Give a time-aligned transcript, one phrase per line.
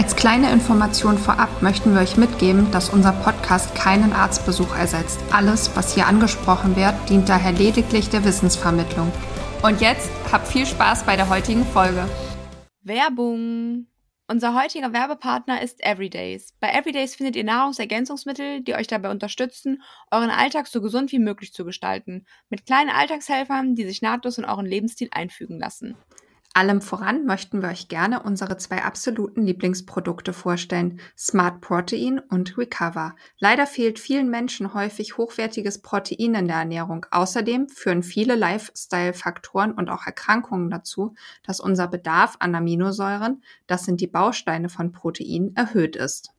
[0.00, 5.20] Als kleine Information vorab möchten wir euch mitgeben, dass unser Podcast keinen Arztbesuch ersetzt.
[5.30, 9.12] Alles, was hier angesprochen wird, dient daher lediglich der Wissensvermittlung.
[9.62, 12.08] Und jetzt habt viel Spaß bei der heutigen Folge.
[12.80, 13.88] Werbung.
[14.26, 16.54] Unser heutiger Werbepartner ist Everydays.
[16.60, 21.52] Bei Everydays findet ihr Nahrungsergänzungsmittel, die euch dabei unterstützen, euren Alltag so gesund wie möglich
[21.52, 22.24] zu gestalten.
[22.48, 25.94] Mit kleinen Alltagshelfern, die sich nahtlos in euren Lebensstil einfügen lassen.
[26.52, 33.14] Allem voran möchten wir euch gerne unsere zwei absoluten Lieblingsprodukte vorstellen, Smart Protein und Recover.
[33.38, 37.06] Leider fehlt vielen Menschen häufig hochwertiges Protein in der Ernährung.
[37.12, 41.14] Außerdem führen viele Lifestyle-Faktoren und auch Erkrankungen dazu,
[41.44, 46.32] dass unser Bedarf an Aminosäuren, das sind die Bausteine von Protein, erhöht ist.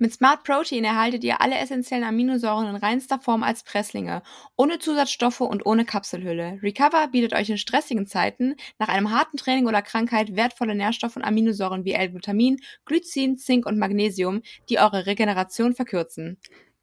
[0.00, 4.22] Mit Smart Protein erhaltet ihr alle essentiellen Aminosäuren in reinster Form als Presslinge,
[4.56, 6.60] ohne Zusatzstoffe und ohne Kapselhülle.
[6.62, 11.24] Recover bietet euch in stressigen Zeiten nach einem harten Training oder Krankheit wertvolle Nährstoffe und
[11.24, 16.38] Aminosäuren wie L-Glutamin, Glycin, Zink und Magnesium, die eure Regeneration verkürzen.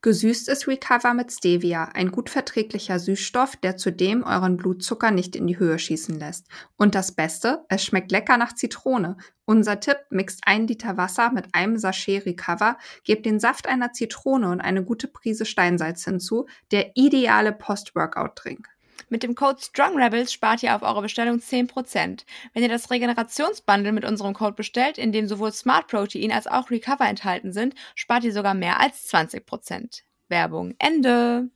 [0.06, 5.48] Gesüßt ist Recover mit Stevia, ein gut verträglicher Süßstoff, der zudem euren Blutzucker nicht in
[5.48, 6.46] die Höhe schießen lässt.
[6.76, 9.16] Und das Beste, es schmeckt lecker nach Zitrone.
[9.46, 14.48] Unser Tipp, mixt ein Liter Wasser mit einem Sachet Recover, gebt den Saft einer Zitrone
[14.48, 18.75] und eine gute Prise Steinsalz hinzu, der ideale Post-Workout-Drink.
[19.08, 22.24] Mit dem Code StrongRebels spart ihr auf eure Bestellung 10%.
[22.52, 26.70] Wenn ihr das Regenerationsbundle mit unserem Code bestellt, in dem sowohl Smart Protein als auch
[26.70, 30.02] Recover enthalten sind, spart ihr sogar mehr als 20%.
[30.28, 31.50] Werbung Ende.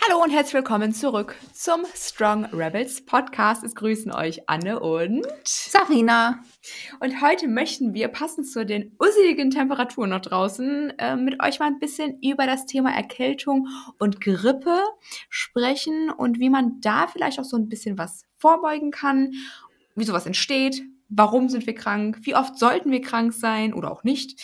[0.00, 3.64] Hallo und herzlich willkommen zurück zum Strong Rebels Podcast.
[3.64, 6.42] Es grüßen euch Anne und Sarina.
[7.00, 11.66] Und heute möchten wir, passend zu den usseligen Temperaturen noch draußen, äh, mit euch mal
[11.66, 13.66] ein bisschen über das Thema Erkältung
[13.98, 14.78] und Grippe
[15.28, 19.32] sprechen und wie man da vielleicht auch so ein bisschen was vorbeugen kann,
[19.96, 24.04] wie sowas entsteht, warum sind wir krank, wie oft sollten wir krank sein oder auch
[24.04, 24.40] nicht.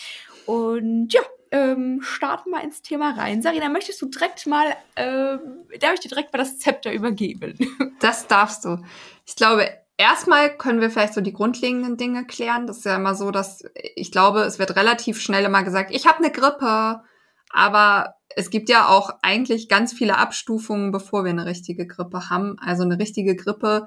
[0.46, 1.20] Und ja,
[1.54, 3.40] ähm, starten wir ins Thema rein.
[3.40, 4.66] Sarina, möchtest du direkt mal,
[4.96, 5.38] äh,
[5.78, 7.56] darf ich dir direkt mal das Zepter übergeben?
[8.00, 8.84] Das darfst du.
[9.24, 9.66] Ich glaube,
[9.96, 12.66] erstmal können wir vielleicht so die grundlegenden Dinge klären.
[12.66, 13.64] Das ist ja immer so, dass
[13.94, 17.02] ich glaube, es wird relativ schnell immer gesagt, ich habe eine Grippe.
[17.50, 22.56] Aber es gibt ja auch eigentlich ganz viele Abstufungen, bevor wir eine richtige Grippe haben.
[22.58, 23.86] Also eine richtige Grippe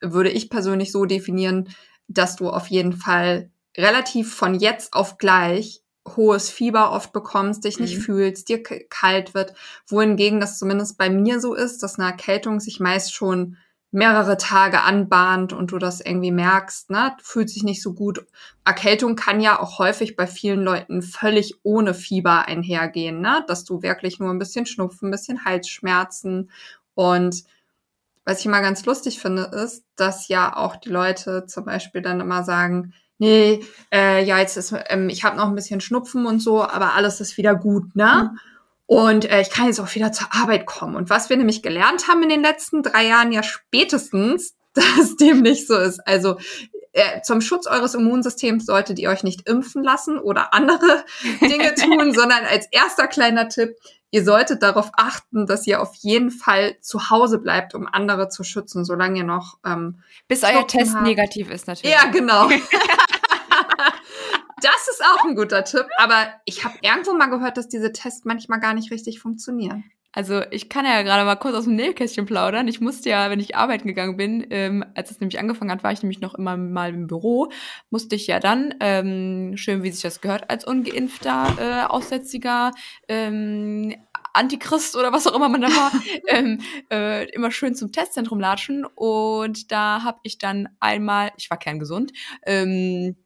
[0.00, 1.68] würde ich persönlich so definieren,
[2.08, 7.78] dass du auf jeden Fall relativ von jetzt auf gleich hohes Fieber oft bekommst, dich
[7.78, 8.02] nicht mhm.
[8.02, 9.54] fühlst, dir kalt wird,
[9.86, 13.56] wohingegen das zumindest bei mir so ist, dass eine Erkältung sich meist schon
[13.92, 18.24] mehrere Tage anbahnt und du das irgendwie merkst, ne, fühlt sich nicht so gut.
[18.64, 23.82] Erkältung kann ja auch häufig bei vielen Leuten völlig ohne Fieber einhergehen, ne, dass du
[23.82, 26.50] wirklich nur ein bisschen Schnupfen, ein bisschen Halsschmerzen
[26.94, 27.44] und
[28.24, 32.20] was ich immer ganz lustig finde, ist, dass ja auch die Leute zum Beispiel dann
[32.20, 36.40] immer sagen, nee, äh, ja, jetzt ist, ähm, ich habe noch ein bisschen Schnupfen und
[36.40, 38.32] so, aber alles ist wieder gut, ne?
[38.32, 38.38] Mhm.
[38.86, 40.96] Und äh, ich kann jetzt auch wieder zur Arbeit kommen.
[40.96, 45.40] Und was wir nämlich gelernt haben in den letzten drei Jahren ja spätestens, dass dem
[45.40, 46.00] nicht so ist.
[46.06, 46.36] Also
[46.92, 51.04] äh, zum Schutz eures Immunsystems solltet ihr euch nicht impfen lassen oder andere
[51.40, 53.76] Dinge tun, sondern als erster kleiner Tipp,
[54.10, 58.42] ihr solltet darauf achten, dass ihr auf jeden Fall zu Hause bleibt, um andere zu
[58.42, 61.06] schützen, solange ihr noch ähm, bis euer Test habt.
[61.06, 61.94] negativ ist natürlich.
[61.94, 62.50] Ja, genau.
[64.62, 68.24] Das ist auch ein guter Tipp, aber ich habe irgendwo mal gehört, dass diese Tests
[68.24, 69.84] manchmal gar nicht richtig funktionieren.
[70.14, 72.68] Also ich kann ja gerade mal kurz aus dem Nähkästchen plaudern.
[72.68, 75.90] Ich musste ja, wenn ich arbeiten gegangen bin, ähm, als es nämlich angefangen hat, war
[75.90, 77.50] ich nämlich noch immer mal im Büro,
[77.88, 82.72] musste ich ja dann, ähm, schön wie sich das gehört, als ungeimpfter, äh, aussätziger,
[83.08, 83.94] ähm,
[84.34, 85.92] Antichrist oder was auch immer man da war,
[86.28, 88.84] ähm, äh, immer schön zum Testzentrum latschen.
[88.84, 92.12] Und da habe ich dann einmal, ich war kerngesund,
[92.44, 93.16] ähm,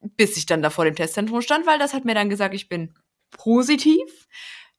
[0.00, 2.68] bis ich dann da vor dem Testzentrum stand, weil das hat mir dann gesagt, ich
[2.68, 2.94] bin
[3.30, 4.28] positiv.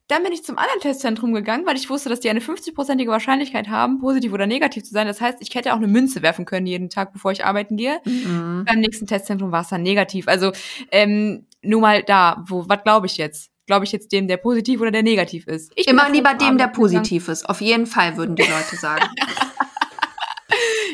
[0.07, 3.68] Dann bin ich zum anderen Testzentrum gegangen, weil ich wusste, dass die eine 50-prozentige Wahrscheinlichkeit
[3.68, 5.06] haben, positiv oder negativ zu sein.
[5.06, 8.00] Das heißt, ich hätte auch eine Münze werfen können jeden Tag, bevor ich arbeiten gehe.
[8.06, 8.66] Mhm.
[8.66, 10.27] Beim nächsten Testzentrum war es dann negativ.
[10.27, 10.51] Also
[10.92, 13.51] ähm, nur mal da, wo, was glaube ich jetzt?
[13.68, 15.72] Glaube ich jetzt dem, der positiv oder der negativ ist?
[15.75, 17.48] Ich Immer lieber dem, der positiv ist.
[17.48, 19.06] Auf jeden Fall, würden die Leute sagen.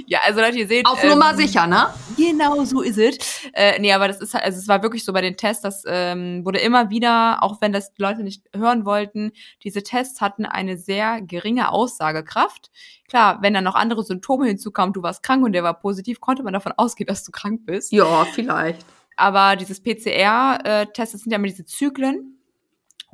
[0.08, 0.86] ja, also Leute, ihr seht.
[0.86, 1.88] Auf ähm, Nummer sicher, ne?
[2.18, 3.18] Genau, so ist es.
[3.54, 5.84] Äh, nee, aber das ist halt, also es war wirklich so bei den Tests, das
[5.88, 9.32] ähm, wurde immer wieder, auch wenn das Leute nicht hören wollten,
[9.64, 12.72] diese Tests hatten eine sehr geringe Aussagekraft.
[13.08, 16.44] Klar, wenn dann noch andere Symptome hinzukamen, du warst krank und der war positiv, konnte
[16.44, 17.92] man davon ausgehen, dass du krank bist.
[17.92, 18.86] Ja, vielleicht.
[19.18, 22.35] Aber dieses PCR-Test, das sind ja immer diese Zyklen.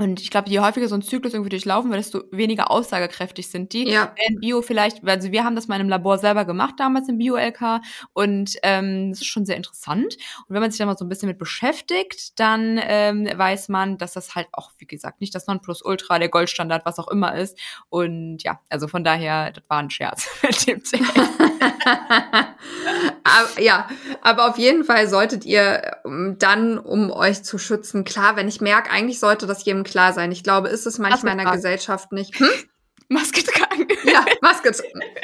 [0.01, 3.71] Und ich glaube, je häufiger so ein Zyklus irgendwie durchlaufen wird, desto weniger aussagekräftig sind
[3.71, 3.87] die.
[3.87, 4.15] Ja.
[4.27, 7.19] In Bio vielleicht, also wir haben das mal in einem Labor selber gemacht damals im
[7.19, 7.81] Bio-LK
[8.13, 10.17] und ähm, das ist schon sehr interessant.
[10.47, 13.99] Und wenn man sich da mal so ein bisschen mit beschäftigt, dann ähm, weiß man,
[13.99, 17.59] dass das halt auch, wie gesagt, nicht das Nonplusultra, der Goldstandard, was auch immer ist.
[17.89, 20.81] Und ja, also von daher, das war ein Scherz mit dem
[23.31, 23.87] aber, ja,
[24.21, 28.61] aber auf jeden Fall solltet ihr ähm, dann, um euch zu schützen, klar, wenn ich
[28.61, 30.31] merke, eigentlich sollte das jedem klar sein.
[30.31, 32.39] Ich glaube, ist es manchmal in der Gesellschaft nicht.
[32.39, 32.49] Hm?
[33.09, 33.87] Maske tragen.
[34.05, 34.71] Ja, Maske,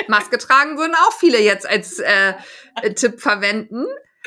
[0.07, 2.33] Maske tragen würden auch viele jetzt als äh,
[2.95, 3.85] Tipp verwenden.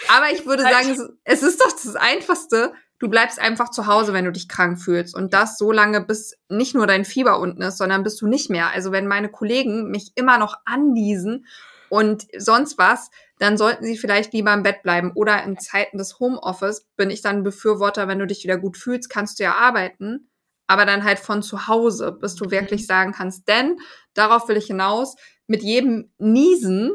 [0.08, 2.72] Aber ich würde sagen, es ist doch das Einfachste.
[2.98, 5.14] Du bleibst einfach zu Hause, wenn du dich krank fühlst.
[5.14, 8.50] Und das so lange, bis nicht nur dein Fieber unten ist, sondern bis du nicht
[8.50, 8.70] mehr.
[8.70, 11.46] Also wenn meine Kollegen mich immer noch andiesen
[11.90, 15.12] und sonst was, dann sollten sie vielleicht lieber im Bett bleiben.
[15.14, 19.10] Oder in Zeiten des Homeoffice bin ich dann Befürworter, wenn du dich wieder gut fühlst,
[19.10, 20.30] kannst du ja arbeiten,
[20.68, 23.48] aber dann halt von zu Hause, bis du wirklich sagen kannst.
[23.48, 23.78] Denn,
[24.14, 25.16] darauf will ich hinaus,
[25.48, 26.92] mit jedem Niesen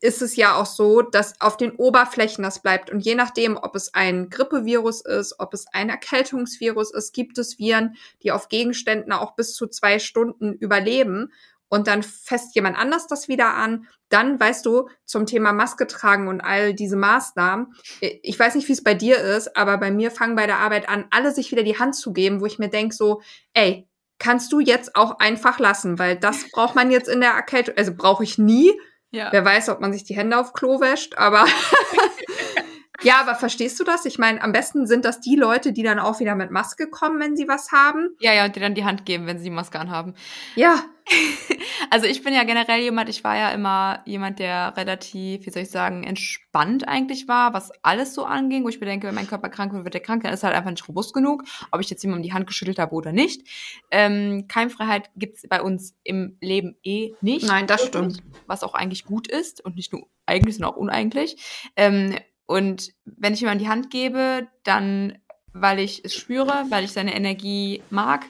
[0.00, 2.90] ist es ja auch so, dass auf den Oberflächen das bleibt.
[2.90, 7.58] Und je nachdem, ob es ein Grippevirus ist, ob es ein Erkältungsvirus ist, gibt es
[7.58, 11.32] Viren, die auf Gegenständen auch bis zu zwei Stunden überleben
[11.68, 13.86] und dann fässt jemand anders das wieder an.
[14.08, 17.74] Dann weißt du zum Thema Maske tragen und all diese Maßnahmen.
[18.00, 20.88] Ich weiß nicht, wie es bei dir ist, aber bei mir fangen bei der Arbeit
[20.88, 23.20] an, alle sich wieder die Hand zu geben, wo ich mir denke so,
[23.52, 27.76] ey, kannst du jetzt auch einfach lassen, weil das braucht man jetzt in der Erkältung,
[27.76, 28.72] also brauche ich nie.
[29.10, 29.28] Ja.
[29.30, 31.44] Wer weiß, ob man sich die Hände auf Klo wäscht, aber
[33.02, 34.04] Ja, aber verstehst du das?
[34.04, 37.20] Ich meine, am besten sind das die Leute, die dann auch wieder mit Maske kommen,
[37.20, 38.10] wenn sie was haben.
[38.20, 40.14] Ja, ja, und die dann die Hand geben, wenn sie die Maske anhaben.
[40.54, 40.84] Ja.
[41.90, 45.62] also ich bin ja generell jemand, ich war ja immer jemand, der relativ, wie soll
[45.62, 49.28] ich sagen, entspannt eigentlich war, was alles so anging, wo ich mir denke, wenn mein
[49.28, 51.80] Körper krank wird, wird der krank, dann ist er halt einfach nicht robust genug, ob
[51.80, 53.46] ich jetzt jemandem die Hand geschüttelt habe oder nicht.
[53.90, 57.46] Ähm, Keimfreiheit gibt's bei uns im Leben eh nicht.
[57.46, 58.22] Nein, das stimmt.
[58.46, 61.70] Was auch eigentlich gut ist und nicht nur eigentlich, sondern auch uneigentlich.
[61.76, 62.16] Ähm,
[62.46, 65.18] und wenn ich jemand die Hand gebe, dann,
[65.52, 68.24] weil ich es spüre, weil ich seine Energie mag.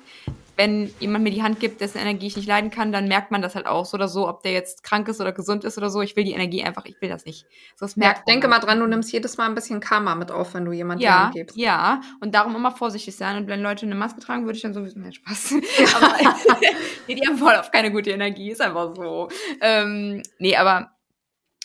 [0.58, 3.42] Wenn jemand mir die Hand gibt, dessen Energie ich nicht leiden kann, dann merkt man
[3.42, 5.90] das halt auch so oder so, ob der jetzt krank ist oder gesund ist oder
[5.90, 6.00] so.
[6.00, 7.44] Ich will die Energie einfach, ich will das nicht.
[7.74, 10.30] So, das merkt ja, denke mal dran, du nimmst jedes Mal ein bisschen Karma mit
[10.30, 11.56] auf, wenn du jemand ja, die Hand gibst.
[11.58, 13.36] Ja, und darum immer vorsichtig sein.
[13.36, 15.56] Und wenn Leute eine Maske tragen, würde ich dann sowieso, nein, Spaß.
[15.94, 16.14] aber,
[17.06, 19.28] nee, die haben voll auf keine gute Energie, ist einfach so.
[19.60, 20.95] Ähm, nee, aber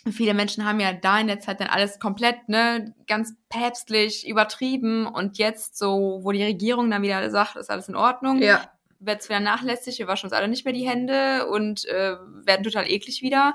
[0.10, 5.06] viele Menschen haben ja da in der Zeit dann alles komplett, ne, ganz päpstlich übertrieben
[5.06, 8.72] und jetzt so, wo die Regierung dann wieder sagt, ist alles in Ordnung, ja.
[9.00, 12.64] wird es wieder nachlässig, wir waschen uns alle nicht mehr die Hände und äh, werden
[12.64, 13.54] total eklig wieder.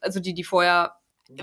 [0.00, 0.96] Also die, die vorher,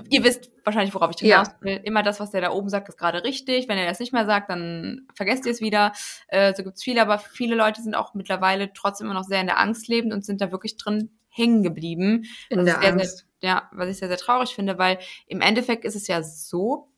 [0.09, 1.55] ihr wisst wahrscheinlich, worauf ich hinaus ja.
[1.61, 1.81] will.
[1.83, 3.67] Immer das, was der da oben sagt, ist gerade richtig.
[3.67, 5.93] Wenn er das nicht mehr sagt, dann vergesst ihr es wieder.
[6.27, 9.47] Äh, so gibt's viele, aber viele Leute sind auch mittlerweile trotzdem immer noch sehr in
[9.47, 12.25] der Angst lebend und sind da wirklich drin hängen geblieben.
[12.49, 13.25] In der sehr, Angst.
[13.41, 16.89] Sehr, ja, was ich sehr, sehr traurig finde, weil im Endeffekt ist es ja so,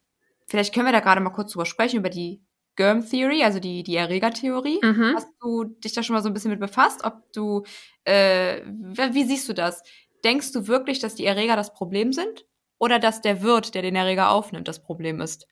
[0.47, 2.41] vielleicht können wir da gerade mal kurz drüber sprechen, über die
[2.75, 4.79] Germ Theory, also die, die Erreger-Theorie.
[4.83, 5.13] Mhm.
[5.15, 7.05] Hast du dich da schon mal so ein bisschen mit befasst?
[7.05, 7.63] Ob du,
[8.03, 9.81] äh, wie siehst du das?
[10.23, 12.45] Denkst du wirklich, dass die Erreger das Problem sind?
[12.77, 15.47] Oder dass der Wirt, der den Erreger aufnimmt, das Problem ist?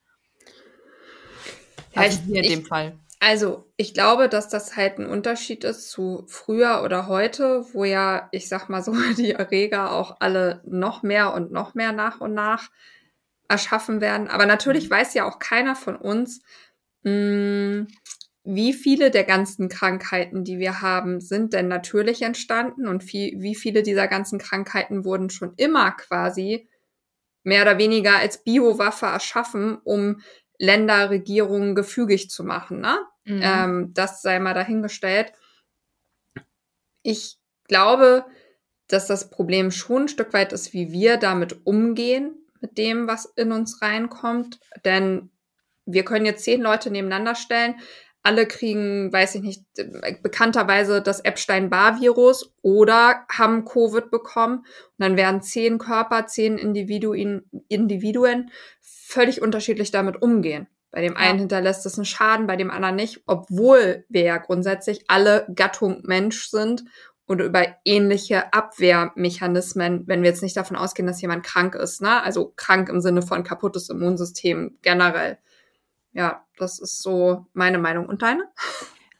[1.95, 2.99] Also ich, in dem Fall.
[3.25, 8.27] Also, ich glaube, dass das halt ein Unterschied ist zu früher oder heute, wo ja,
[8.33, 12.33] ich sag mal so, die Erreger auch alle noch mehr und noch mehr nach und
[12.33, 12.69] nach
[13.47, 14.27] erschaffen werden.
[14.27, 14.95] Aber natürlich mhm.
[14.95, 16.41] weiß ja auch keiner von uns,
[17.03, 17.87] mh, hm,
[18.43, 23.55] wie viele der ganzen Krankheiten, die wir haben, sind denn natürlich entstanden und wie, wie
[23.55, 26.67] viele dieser ganzen Krankheiten wurden schon immer quasi
[27.43, 30.19] mehr oder weniger als Biowaffe erschaffen, um
[30.57, 32.81] Länder, Regierungen gefügig zu machen.
[32.81, 32.97] Ne?
[33.25, 33.41] Mhm.
[33.43, 35.33] Ähm, das sei mal dahingestellt.
[37.01, 37.37] Ich
[37.67, 38.25] glaube,
[38.87, 43.25] dass das Problem schon ein Stück weit ist, wie wir damit umgehen, mit dem, was
[43.25, 44.59] in uns reinkommt.
[44.85, 45.31] Denn
[45.85, 47.75] wir können jetzt zehn Leute nebeneinander stellen.
[48.25, 49.65] Alle kriegen, weiß ich nicht,
[50.21, 54.59] bekannterweise das Epstein-Barr-Virus oder haben Covid bekommen.
[54.59, 54.65] Und
[54.99, 58.49] dann werden zehn Körper, zehn Individuen, Individuen
[58.79, 60.67] völlig unterschiedlich damit umgehen.
[60.93, 65.05] Bei dem einen hinterlässt es einen Schaden, bei dem anderen nicht, obwohl wir ja grundsätzlich
[65.07, 66.85] alle Gattung Mensch sind
[67.25, 72.21] oder über ähnliche Abwehrmechanismen, wenn wir jetzt nicht davon ausgehen, dass jemand krank ist, ne?
[72.21, 75.39] Also krank im Sinne von kaputtes Immunsystem generell.
[76.12, 78.05] Ja, das ist so meine Meinung.
[78.05, 78.43] Und deine?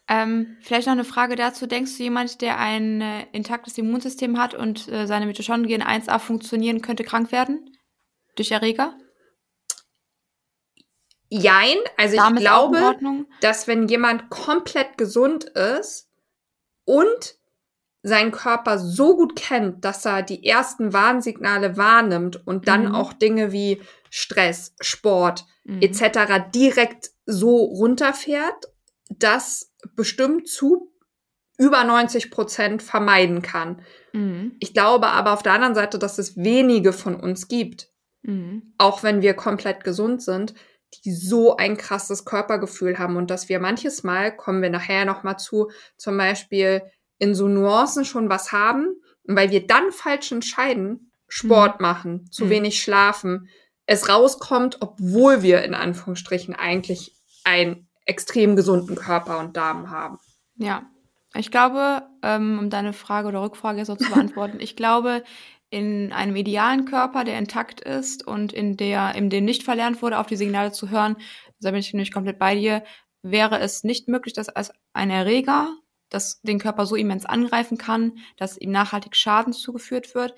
[0.08, 1.65] Ähm, vielleicht noch eine Frage dazu.
[1.65, 6.84] Denkst du, jemand, der ein äh, intaktes Immunsystem hat und äh, seine Mitochondrien 1a funktionieren,
[6.84, 7.75] könnte krank werden?
[8.36, 8.96] Durch Erreger?
[11.42, 11.78] Jein.
[11.98, 12.96] Also Darm ich glaube,
[13.42, 16.10] dass wenn jemand komplett gesund ist
[16.86, 17.36] und
[18.04, 22.96] seinen Körper so gut kennt, dass er die ersten Warnsignale wahrnimmt und dann mhm.
[22.96, 25.82] auch Dinge wie Stress, Sport mhm.
[25.82, 26.52] etc.
[26.54, 28.68] direkt so runterfährt,
[29.10, 30.92] dass bestimmt zu
[31.58, 33.82] über 90 Prozent vermeiden kann.
[34.12, 34.56] Mhm.
[34.60, 37.90] Ich glaube aber auf der anderen Seite, dass es wenige von uns gibt,
[38.22, 38.74] mhm.
[38.78, 40.54] auch wenn wir komplett gesund sind,
[41.02, 45.38] die so ein krasses Körpergefühl haben und dass wir manches Mal, kommen wir nachher nochmal
[45.38, 46.82] zu, zum Beispiel
[47.18, 48.96] in so Nuancen schon was haben,
[49.26, 51.84] und weil wir dann falsch entscheiden, Sport mhm.
[51.84, 52.50] machen, zu mhm.
[52.50, 53.50] wenig schlafen,
[53.86, 60.20] es rauskommt, obwohl wir in Anführungsstrichen eigentlich ein extrem gesunden Körper und Darm haben.
[60.56, 60.84] Ja,
[61.34, 65.24] ich glaube, ähm, um deine Frage oder Rückfrage so zu beantworten, ich glaube,
[65.74, 70.20] in einem idealen Körper, der intakt ist und in der, in dem nicht verlernt wurde,
[70.20, 71.15] auf die Signale zu hören,
[71.60, 72.84] da bin ich nämlich komplett bei dir,
[73.24, 75.75] wäre es nicht möglich, dass als ein Erreger
[76.10, 80.36] das den Körper so immens angreifen kann, dass ihm nachhaltig Schaden zugeführt wird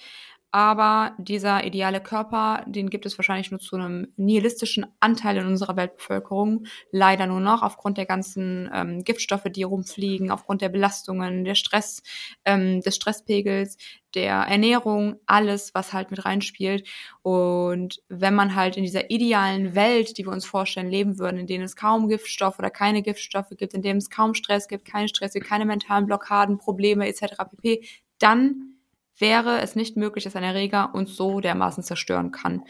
[0.56, 5.76] aber dieser ideale Körper, den gibt es wahrscheinlich nur zu einem nihilistischen Anteil in unserer
[5.76, 6.64] Weltbevölkerung.
[6.94, 12.04] Leider nur noch aufgrund der ganzen ähm, Giftstoffe, die rumfliegen, aufgrund der Belastungen, der Stress,
[12.46, 13.76] ähm, des Stresspegels,
[14.14, 16.88] der Ernährung, alles, was halt mit reinspielt.
[17.22, 21.48] Und wenn man halt in dieser idealen Welt, die wir uns vorstellen, leben würden, in
[21.48, 25.10] denen es kaum Giftstoffe oder keine Giftstoffe gibt, in dem es kaum Stress gibt, keine
[25.10, 27.44] Stress gibt, keine mentalen Blockaden, Probleme etc.
[27.52, 27.86] pp.,
[28.20, 28.75] dann
[29.18, 32.64] wäre es nicht möglich, dass ein Erreger uns so dermaßen zerstören kann.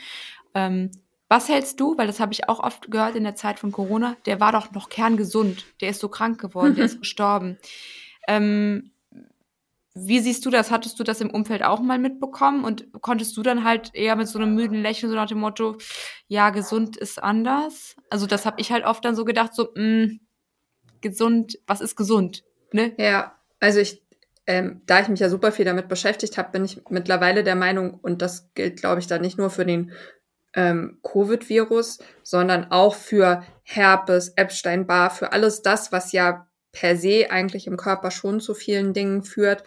[0.53, 0.91] Ähm,
[1.27, 4.15] was hältst du, weil das habe ich auch oft gehört in der Zeit von Corona,
[4.25, 7.57] der war doch noch kerngesund, der ist so krank geworden, der ist gestorben.
[8.27, 8.91] Ähm,
[9.95, 10.71] wie siehst du das?
[10.71, 14.27] Hattest du das im Umfeld auch mal mitbekommen und konntest du dann halt eher mit
[14.27, 15.77] so einem müden Lächeln so nach dem Motto,
[16.27, 17.95] ja, gesund ist anders?
[18.09, 20.19] Also das habe ich halt oft dann so gedacht, so, mh, mm,
[20.99, 22.43] gesund, was ist gesund?
[22.73, 22.93] Ne?
[22.97, 24.04] Ja, also ich
[24.47, 27.95] ähm, da ich mich ja super viel damit beschäftigt habe, bin ich mittlerweile der Meinung,
[27.95, 29.91] und das gilt, glaube ich, dann nicht nur für den
[30.53, 37.67] ähm, Covid-Virus, sondern auch für Herpes, Epstein-Barr, für alles das, was ja per se eigentlich
[37.67, 39.63] im Körper schon zu vielen Dingen führt.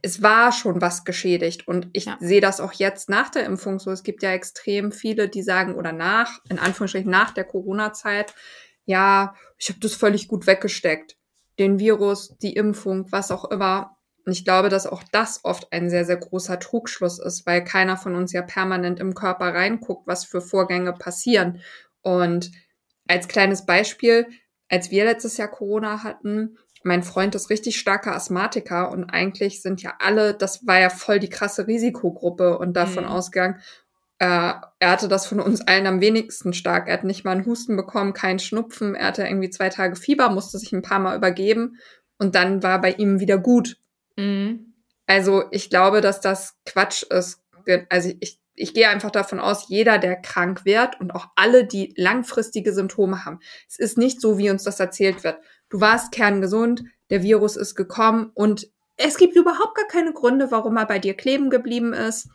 [0.00, 2.16] Es war schon was geschädigt und ich ja.
[2.18, 3.90] sehe das auch jetzt nach der Impfung so.
[3.90, 8.34] Es gibt ja extrem viele, die sagen, oder nach, in Anführungsstrichen nach der Corona-Zeit,
[8.84, 11.16] ja, ich habe das völlig gut weggesteckt
[11.58, 13.96] den Virus, die Impfung, was auch immer.
[14.24, 17.96] Und ich glaube, dass auch das oft ein sehr, sehr großer Trugschluss ist, weil keiner
[17.96, 21.60] von uns ja permanent im Körper reinguckt, was für Vorgänge passieren.
[22.02, 22.52] Und
[23.08, 24.26] als kleines Beispiel,
[24.68, 29.82] als wir letztes Jahr Corona hatten, mein Freund ist richtig starker Asthmatiker und eigentlich sind
[29.82, 33.10] ja alle, das war ja voll die krasse Risikogruppe und davon mhm.
[33.10, 33.60] ausgegangen,
[34.22, 36.86] äh, er hatte das von uns allen am wenigsten stark.
[36.86, 38.94] Er hat nicht mal einen Husten bekommen, keinen Schnupfen.
[38.94, 41.78] Er hatte irgendwie zwei Tage Fieber, musste sich ein paar Mal übergeben
[42.18, 43.78] und dann war bei ihm wieder gut.
[44.16, 44.74] Mhm.
[45.08, 47.42] Also ich glaube, dass das Quatsch ist.
[47.88, 51.92] Also ich, ich gehe einfach davon aus, jeder, der krank wird und auch alle, die
[51.96, 53.40] langfristige Symptome haben.
[53.68, 55.38] Es ist nicht so, wie uns das erzählt wird.
[55.68, 60.76] Du warst kerngesund, der Virus ist gekommen und es gibt überhaupt gar keine Gründe, warum
[60.76, 62.28] er bei dir kleben geblieben ist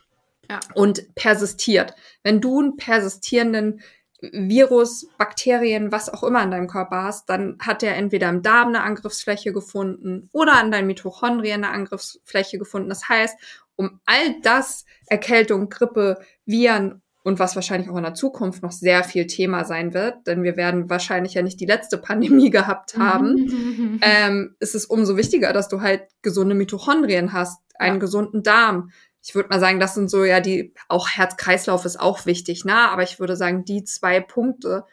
[0.48, 0.60] ja.
[0.74, 1.94] und persistiert.
[2.22, 3.80] Wenn du einen persistierenden
[4.20, 8.68] Virus, Bakterien, was auch immer in deinem Körper hast, dann hat der entweder im Darm
[8.68, 12.88] eine Angriffsfläche gefunden oder an deinen Mitochondrien eine Angriffsfläche gefunden.
[12.88, 13.38] Das heißt,
[13.76, 19.04] um all das, Erkältung, Grippe, Viren und was wahrscheinlich auch in der Zukunft noch sehr
[19.04, 24.00] viel Thema sein wird, denn wir werden wahrscheinlich ja nicht die letzte Pandemie gehabt haben,
[24.02, 28.00] ähm, ist es umso wichtiger, dass du halt gesunde Mitochondrien hast, einen ja.
[28.00, 28.90] gesunden Darm,
[29.22, 32.74] ich würde mal sagen, das sind so ja die, auch Herz-Kreislauf ist auch wichtig, ne?
[32.74, 34.84] Aber ich würde sagen, die zwei Punkte,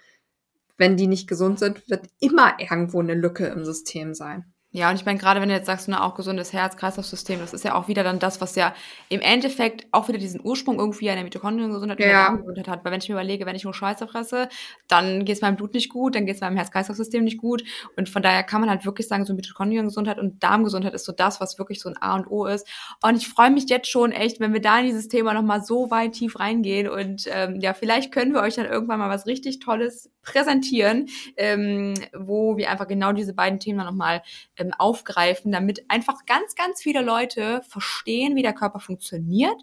[0.78, 4.55] wenn die nicht gesund sind, wird immer irgendwo eine Lücke im System sein.
[4.76, 7.64] Ja, und ich meine, gerade wenn du jetzt sagst, ne, auch gesundes Herz-Kreislauf-System, das ist
[7.64, 8.76] ja auch wieder dann das, was ja
[9.08, 12.28] im Endeffekt auch wieder diesen Ursprung irgendwie in der Mitochondriengesundheit ja.
[12.28, 12.84] und Gesundheit hat.
[12.84, 14.50] Weil wenn ich mir überlege, wenn ich nur Scheiße fresse,
[14.90, 17.64] dann geht es meinem Blut nicht gut, dann geht es meinem Herz-Kreislauf-System nicht gut.
[17.96, 21.40] Und von daher kann man halt wirklich sagen, so Mitochondriengesundheit und Darmgesundheit ist so das,
[21.40, 22.68] was wirklich so ein A und O ist.
[23.02, 25.90] Und ich freue mich jetzt schon echt, wenn wir da in dieses Thema nochmal so
[25.90, 26.90] weit tief reingehen.
[26.90, 31.94] Und ähm, ja, vielleicht können wir euch dann irgendwann mal was richtig Tolles präsentieren, ähm,
[32.14, 34.22] wo wir einfach genau diese beiden Themen nochmal
[34.58, 39.56] ähm, aufgreifen, damit einfach ganz, ganz viele Leute verstehen, wie der Körper funktioniert,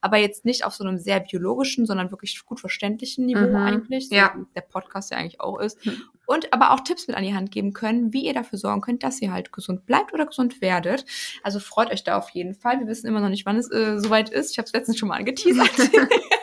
[0.00, 3.56] aber jetzt nicht auf so einem sehr biologischen, sondern wirklich gut verständlichen Niveau Mhm.
[3.56, 4.32] eigentlich, so Ja.
[4.36, 5.84] wie der Podcast ja eigentlich auch ist.
[5.84, 6.02] Mhm.
[6.26, 9.02] Und aber auch Tipps mit an die Hand geben können, wie ihr dafür sorgen könnt,
[9.02, 11.04] dass ihr halt gesund bleibt oder gesund werdet.
[11.42, 12.78] Also freut euch da auf jeden Fall.
[12.78, 14.52] Wir wissen immer noch nicht, wann es äh, soweit ist.
[14.52, 15.70] Ich habe es letztens schon mal angeteasert.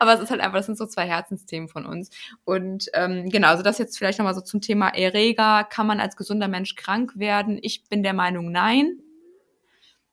[0.00, 2.10] Aber es ist halt einfach, das sind so zwei Herzensthemen von uns.
[2.44, 5.62] Und ähm, genau, also das jetzt vielleicht nochmal so zum Thema Erreger.
[5.64, 7.58] Kann man als gesunder Mensch krank werden?
[7.62, 8.98] Ich bin der Meinung, nein.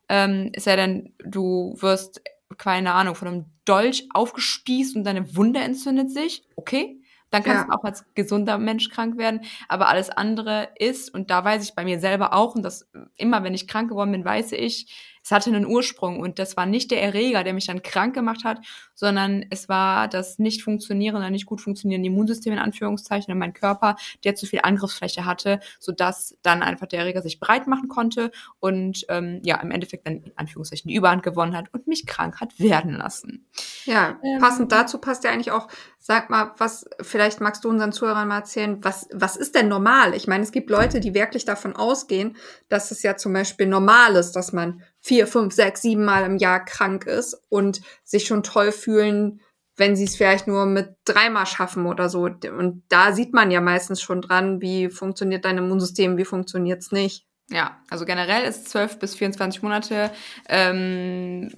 [0.09, 2.21] Ähm, es sei denn, du wirst,
[2.57, 6.43] keine Ahnung, von einem Dolch aufgespießt und deine Wunde entzündet sich.
[6.55, 7.01] Okay.
[7.29, 7.67] Dann kannst Ja.
[7.67, 9.41] du auch als gesunder Mensch krank werden.
[9.67, 13.43] Aber alles andere ist, und da weiß ich bei mir selber auch, und das immer,
[13.43, 16.89] wenn ich krank geworden bin, weiß ich, es hatte einen Ursprung und das war nicht
[16.89, 18.61] der Erreger, der mich dann krank gemacht hat,
[18.93, 23.97] sondern es war das nicht funktionierende, nicht gut funktionierende Immunsystem in Anführungszeichen in meinem Körper,
[24.23, 28.31] der zu viel Angriffsfläche hatte, sodass dann einfach der Erreger sich breit machen konnte
[28.61, 32.39] und ähm, ja, im Endeffekt dann in Anführungszeichen die Überhand gewonnen hat und mich krank
[32.39, 33.45] hat werden lassen.
[33.83, 35.67] Ja, Ähm, passend dazu passt ja eigentlich auch,
[35.99, 40.13] sag mal, was, vielleicht magst du unseren Zuhörern mal erzählen, was, was ist denn normal?
[40.13, 42.37] Ich meine, es gibt Leute, die wirklich davon ausgehen,
[42.69, 46.37] dass es ja zum Beispiel normal ist, dass man vier, fünf, sechs, sieben Mal im
[46.37, 49.39] Jahr krank ist und sich schon toll fühlen,
[49.77, 52.23] wenn sie es vielleicht nur mit dreimal schaffen oder so.
[52.23, 57.25] Und da sieht man ja meistens schon dran, wie funktioniert dein Immunsystem, wie funktioniert's nicht.
[57.49, 60.11] Ja, also generell ist 12 bis 24 Monate
[60.49, 61.49] ähm,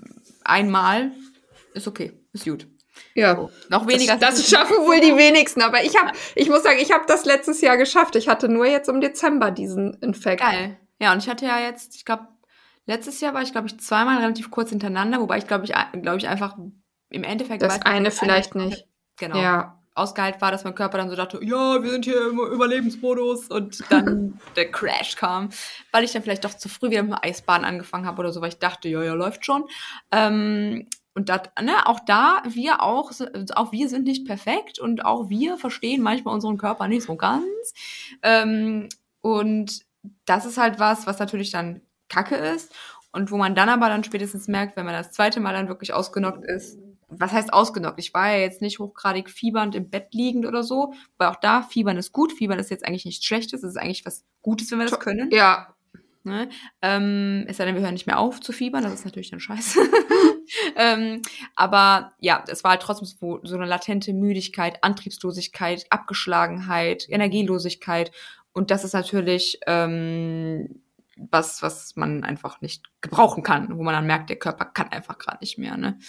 [0.44, 1.12] einmal
[1.74, 2.68] ist okay, ist gut.
[3.16, 3.36] Ja.
[3.36, 3.50] So.
[3.70, 4.18] Noch weniger.
[4.18, 7.26] Das, das schaffen wohl die wenigsten, aber ich habe, ich muss sagen, ich habe das
[7.26, 8.16] letztes Jahr geschafft.
[8.16, 10.42] Ich hatte nur jetzt im Dezember diesen Infekt.
[10.42, 10.78] Geil.
[11.00, 12.28] Ja, und ich hatte ja jetzt, ich glaube,
[12.90, 16.18] letztes Jahr war ich, glaube ich, zweimal relativ kurz hintereinander, wobei ich, glaube ich, glaube
[16.18, 16.58] ich, einfach
[17.10, 18.88] im Endeffekt Das eine vielleicht nicht.
[19.18, 19.38] Genau.
[19.38, 19.76] Ja.
[19.94, 23.84] Ausgeheilt war, dass mein Körper dann so dachte, ja, wir sind hier im Überlebensmodus und
[23.92, 25.50] dann der Crash kam,
[25.92, 28.42] weil ich dann vielleicht doch zu früh wieder mit dem Eisbaden angefangen habe oder so,
[28.42, 29.66] weil ich dachte, ja, ja, läuft schon.
[30.12, 33.12] Ähm, und dat, ne, auch da, wir auch,
[33.56, 37.74] auch wir sind nicht perfekt und auch wir verstehen manchmal unseren Körper nicht so ganz.
[38.24, 38.88] Ähm,
[39.22, 39.82] und
[40.26, 42.74] das ist halt was, was natürlich dann Kacke ist
[43.12, 45.94] und wo man dann aber dann spätestens merkt, wenn man das zweite Mal dann wirklich
[45.94, 46.78] ausgenockt ist,
[47.10, 48.00] was heißt ausgenockt?
[48.00, 51.64] Ich war ja jetzt nicht hochgradig fiebernd im Bett liegend oder so, weil auch da,
[51.64, 54.80] Fiebern ist gut, Fiebern ist jetzt eigentlich nichts Schlechtes, es ist eigentlich was Gutes, wenn
[54.80, 55.32] wir das können.
[55.32, 55.74] Ja.
[56.24, 56.50] Ne?
[56.82, 59.40] Ähm, es sei denn, wir hören nicht mehr auf zu fiebern, das ist natürlich dann
[59.40, 59.80] scheiße.
[60.76, 61.22] ähm,
[61.56, 68.12] aber ja, es war halt trotzdem so, so eine latente Müdigkeit, Antriebslosigkeit, Abgeschlagenheit, Energielosigkeit.
[68.52, 70.82] Und das ist natürlich ähm,
[71.32, 75.18] was, was man einfach nicht gebrauchen kann, wo man dann merkt, der Körper kann einfach
[75.18, 75.78] gerade nicht mehr.
[75.78, 76.00] Ne?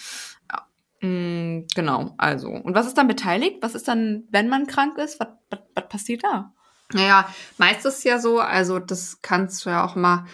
[0.51, 0.67] Ja.
[1.07, 2.49] Mm, genau, also.
[2.49, 3.57] Und was ist dann beteiligt?
[3.61, 5.19] Was ist dann, wenn man krank ist?
[5.19, 6.53] Was, was, was passiert da?
[6.93, 10.25] Naja, meist ist ja so, also das kannst du ja auch mal,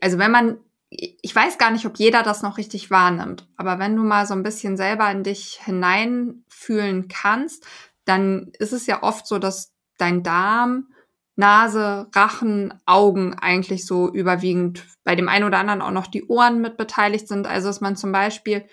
[0.00, 0.58] also wenn man,
[0.90, 4.34] ich weiß gar nicht, ob jeder das noch richtig wahrnimmt, aber wenn du mal so
[4.34, 7.66] ein bisschen selber in dich hineinfühlen kannst,
[8.04, 10.88] dann ist es ja oft so, dass dein Darm,
[11.36, 16.60] Nase, Rachen, Augen eigentlich so überwiegend bei dem einen oder anderen auch noch die Ohren
[16.60, 17.46] mit beteiligt sind.
[17.46, 18.64] Also dass man zum Beispiel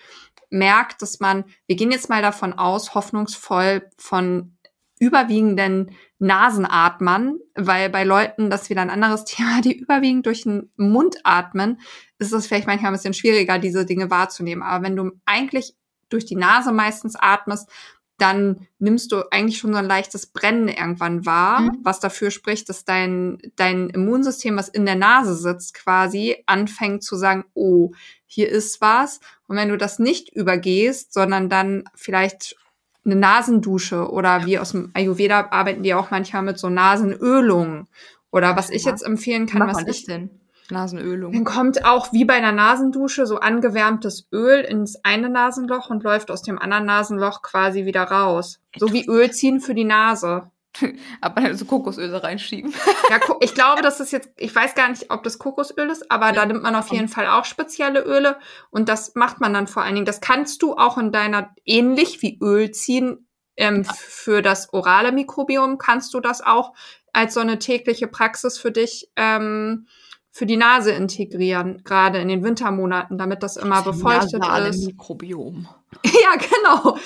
[0.50, 4.58] merkt, dass man, wir gehen jetzt mal davon aus, hoffnungsvoll von
[5.00, 10.70] überwiegenden Nasenatmern, weil bei Leuten, das ist wieder ein anderes Thema, die überwiegend durch den
[10.78, 11.82] Mund atmen,
[12.20, 14.62] ist es vielleicht manchmal ein bisschen schwieriger, diese Dinge wahrzunehmen.
[14.62, 15.76] Aber wenn du eigentlich
[16.10, 17.70] durch die Nase meistens atmest,
[18.22, 21.80] dann nimmst du eigentlich schon so ein leichtes Brennen irgendwann wahr, Mhm.
[21.84, 27.16] was dafür spricht, dass dein, dein Immunsystem, was in der Nase sitzt, quasi anfängt zu
[27.16, 27.92] sagen, oh,
[28.26, 29.20] hier ist was.
[29.48, 32.56] Und wenn du das nicht übergehst, sondern dann vielleicht
[33.04, 37.88] eine Nasendusche oder wie aus dem Ayurveda arbeiten die auch manchmal mit so Nasenölungen.
[38.32, 38.92] Oder was ich Ja.
[38.92, 40.30] jetzt empfehlen kann, was das ich denn?
[40.72, 41.32] Nasenölung.
[41.34, 46.32] dann kommt auch wie bei einer Nasendusche so angewärmtes Öl ins eine Nasenloch und läuft
[46.32, 48.60] aus dem anderen Nasenloch quasi wieder raus.
[48.78, 50.50] So wie Öl ziehen für die Nase.
[51.22, 52.74] Aber so Kokosöl da reinschieben.
[53.10, 56.32] Ja, ich glaube, das ist jetzt, ich weiß gar nicht, ob das Kokosöl ist, aber
[56.32, 58.38] da nimmt man auf jeden Fall auch spezielle Öle
[58.70, 60.06] und das macht man dann vor allen Dingen.
[60.06, 65.12] Das kannst du auch in deiner, ähnlich wie Öl ziehen, ähm, f- für das orale
[65.12, 66.72] Mikrobiom kannst du das auch
[67.12, 69.88] als so eine tägliche Praxis für dich ähm,
[70.32, 74.86] für die Nase integrieren, gerade in den Wintermonaten, damit das immer befeuchtet Nasale ist.
[74.86, 75.68] Mikrobiom.
[76.06, 76.98] Ja, genau.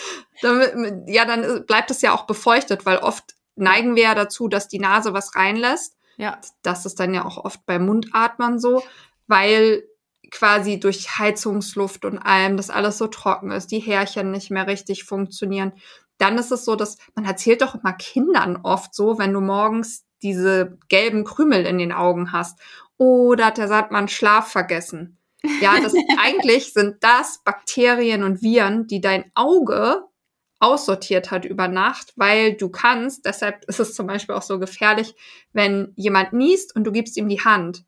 [0.42, 4.68] Damit, ja, dann bleibt es ja auch befeuchtet, weil oft neigen wir ja dazu, dass
[4.68, 5.98] die Nase was reinlässt.
[6.18, 6.40] Ja.
[6.62, 8.84] Das ist dann ja auch oft bei Mundatmern so,
[9.28, 9.84] weil
[10.32, 15.04] quasi durch Heizungsluft und allem das alles so trocken ist, die Härchen nicht mehr richtig
[15.04, 15.74] funktionieren.
[16.18, 20.06] dann ist es so, dass man erzählt doch immer Kindern oft so, wenn du morgens
[20.26, 22.60] diese gelben Krümel in den Augen hast.
[22.98, 25.18] Oder der sagt man Schlaf vergessen.
[25.62, 30.04] Ja, das eigentlich sind das Bakterien und Viren, die dein Auge
[30.60, 35.14] aussortiert hat über Nacht, weil du kannst, deshalb ist es zum Beispiel auch so gefährlich,
[35.54, 37.86] wenn jemand niest und du gibst ihm die Hand,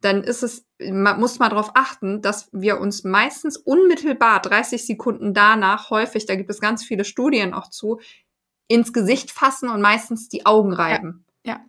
[0.00, 5.32] dann ist es, man muss mal darauf achten, dass wir uns meistens unmittelbar 30 Sekunden
[5.32, 7.98] danach häufig, da gibt es ganz viele Studien auch zu,
[8.68, 11.24] ins Gesicht fassen und meistens die Augen reiben.
[11.44, 11.54] Ja.
[11.54, 11.60] ja.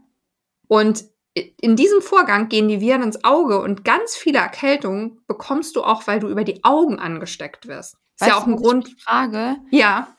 [0.70, 1.04] Und
[1.34, 6.08] in diesem Vorgang gehen die Viren ins Auge und ganz viele Erkältungen bekommst du auch,
[6.08, 7.96] weil du über die Augen angesteckt wirst.
[7.96, 8.96] Ist weißt ja auch ein Grund.
[9.02, 9.58] Frage.
[9.72, 10.16] Ja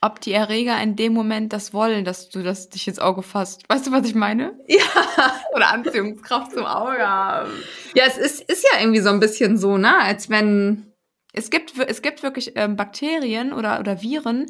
[0.00, 3.64] ob die Erreger in dem Moment das wollen, dass du das dich ins Auge fasst.
[3.68, 4.58] Weißt du, was ich meine?
[4.68, 5.34] Ja.
[5.54, 7.50] Oder Anziehungskraft zum Auge haben.
[7.94, 9.96] Ja, es ist, ist ja irgendwie so ein bisschen so, ne?
[9.98, 10.92] Als wenn.
[11.32, 14.46] Es gibt, es gibt wirklich ähm, Bakterien oder, oder Viren.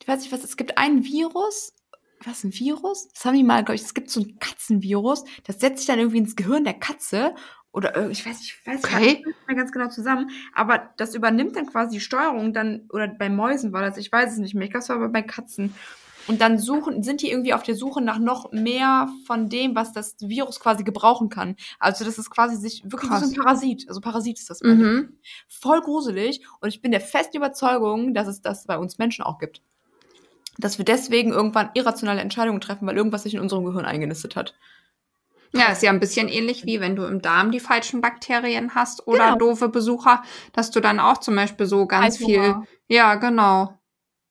[0.00, 1.72] Ich weiß nicht, was, es gibt ein Virus.
[2.24, 3.08] Was, ein Virus?
[3.14, 5.24] Das haben die mal, glaube ich, es gibt so ein Katzenvirus.
[5.44, 7.34] Das setzt sich dann irgendwie ins Gehirn der Katze
[7.72, 9.22] oder ich weiß, ich weiß okay.
[9.24, 13.28] nicht mehr ganz genau zusammen, aber das übernimmt dann quasi die Steuerung dann, oder bei
[13.28, 15.74] Mäusen war das, ich weiß es nicht mehr, ich glaube, es war aber bei Katzen.
[16.26, 19.92] Und dann suchen, sind die irgendwie auf der Suche nach noch mehr von dem, was
[19.92, 21.56] das Virus quasi gebrauchen kann.
[21.78, 23.22] Also das ist quasi sich wirklich Krass.
[23.22, 23.88] so ein Parasit.
[23.88, 24.60] Also Parasit ist das.
[24.60, 25.18] Mhm.
[25.48, 26.46] Voll gruselig.
[26.60, 29.62] Und ich bin der festen Überzeugung, dass es das bei uns Menschen auch gibt.
[30.58, 34.54] Dass wir deswegen irgendwann irrationale Entscheidungen treffen, weil irgendwas sich in unserem Gehirn eingenistet hat.
[35.52, 39.06] Ja, ist ja ein bisschen ähnlich wie wenn du im Darm die falschen Bakterien hast
[39.08, 39.38] oder genau.
[39.38, 42.54] doofe Besucher, dass du dann auch zum Beispiel so ganz viel,
[42.88, 43.76] ja, genau.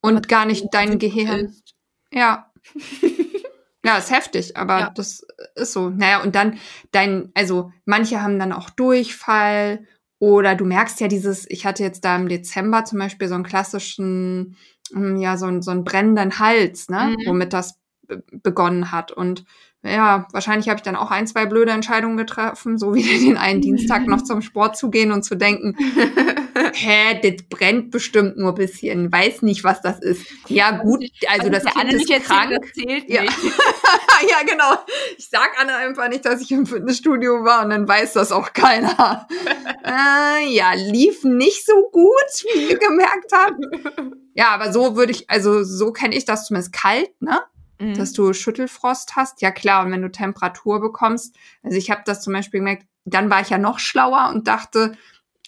[0.01, 1.47] Und gar nicht dein Gehirn.
[1.47, 1.75] Ist.
[2.13, 2.51] Ja.
[3.83, 4.89] ja, ist heftig, aber ja.
[4.91, 5.89] das ist so.
[5.89, 6.57] Naja, und dann
[6.91, 9.85] dein, also manche haben dann auch Durchfall
[10.19, 13.43] oder du merkst ja dieses, ich hatte jetzt da im Dezember zum Beispiel so einen
[13.43, 14.57] klassischen,
[15.17, 17.27] ja, so, einen, so einen brennenden Hals, ne, mhm.
[17.27, 17.79] womit das
[18.31, 19.11] begonnen hat.
[19.11, 19.45] Und
[19.83, 23.61] ja, wahrscheinlich habe ich dann auch ein, zwei blöde Entscheidungen getroffen, so wie den einen
[23.61, 25.75] Dienstag noch zum Sport zu gehen und zu denken,
[26.73, 30.25] hä, das brennt bestimmt nur bisschen, weiß nicht, was das ist.
[30.47, 32.51] Ja, gut, also, also das Kind ist nicht krank.
[32.51, 33.21] Erzählt, ja.
[33.21, 33.37] nicht.
[34.29, 34.75] ja, genau.
[35.17, 38.53] Ich sag Anne einfach nicht, dass ich im Fitnessstudio war und dann weiß das auch
[38.53, 39.27] keiner.
[39.85, 43.63] äh, ja, lief nicht so gut, wie ihr gemerkt habt.
[44.33, 47.41] Ja, aber so würde ich, also so kenne ich das zumindest kalt, ne?
[47.79, 47.95] mhm.
[47.95, 49.41] dass du Schüttelfrost hast.
[49.41, 53.29] Ja klar, und wenn du Temperatur bekommst, also ich habe das zum Beispiel gemerkt, dann
[53.29, 54.95] war ich ja noch schlauer und dachte,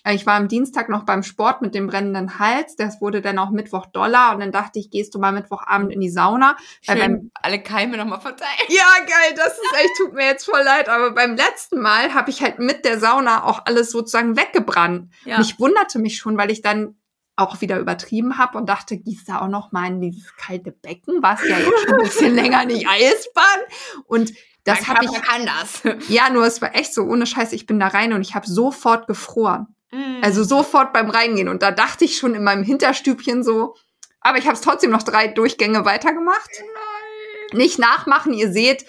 [0.10, 2.76] ich war am Dienstag noch beim Sport mit dem brennenden Hals.
[2.76, 4.34] Das wurde dann auch Mittwoch Dollar.
[4.34, 6.58] Und dann dachte ich, gehst du mal Mittwochabend in die Sauna.
[6.82, 8.52] Schön, beim, alle Keime nochmal verteilen.
[8.70, 9.34] Ja, geil.
[9.36, 10.90] Das ist echt, tut mir jetzt voll leid.
[10.90, 15.12] Aber beim letzten Mal habe ich halt mit der Sauna auch alles sozusagen weggebrannt.
[15.26, 15.38] Ja.
[15.38, 16.96] Und ich wunderte mich schon, weil ich dann
[17.36, 21.22] auch wieder übertrieben habe und dachte, gieß da auch noch mal in dieses kalte Becken,
[21.22, 23.60] was ja jetzt schon ein bisschen länger nicht Eisbahn.
[24.06, 24.34] Und
[24.64, 25.82] das habe ich kann das.
[26.08, 28.48] Ja, nur es war echt so ohne Scheiß, ich bin da rein und ich habe
[28.48, 29.76] sofort gefroren.
[29.92, 30.22] Mm.
[30.22, 33.76] Also sofort beim reingehen und da dachte ich schon in meinem Hinterstübchen so,
[34.20, 36.50] aber ich habe es trotzdem noch drei Durchgänge weitergemacht.
[36.60, 37.58] Nein.
[37.58, 38.86] Nicht nachmachen, ihr seht,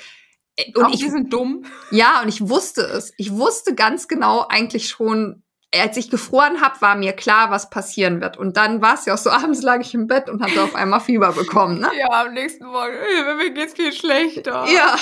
[0.57, 1.65] äh, und Auch ich, die sind dumm.
[1.91, 3.13] Ja, und ich wusste es.
[3.17, 5.43] Ich wusste ganz genau eigentlich schon,
[5.75, 8.37] als ich gefroren habe, war mir klar, was passieren wird.
[8.37, 10.75] Und dann war es ja auch so, abends lag ich im Bett und hatte auf
[10.75, 11.81] einmal Fieber bekommen.
[11.81, 11.89] Ne?
[11.99, 12.93] Ja, am nächsten Morgen,
[13.39, 14.67] mir geht's viel schlechter.
[14.67, 14.97] Ja.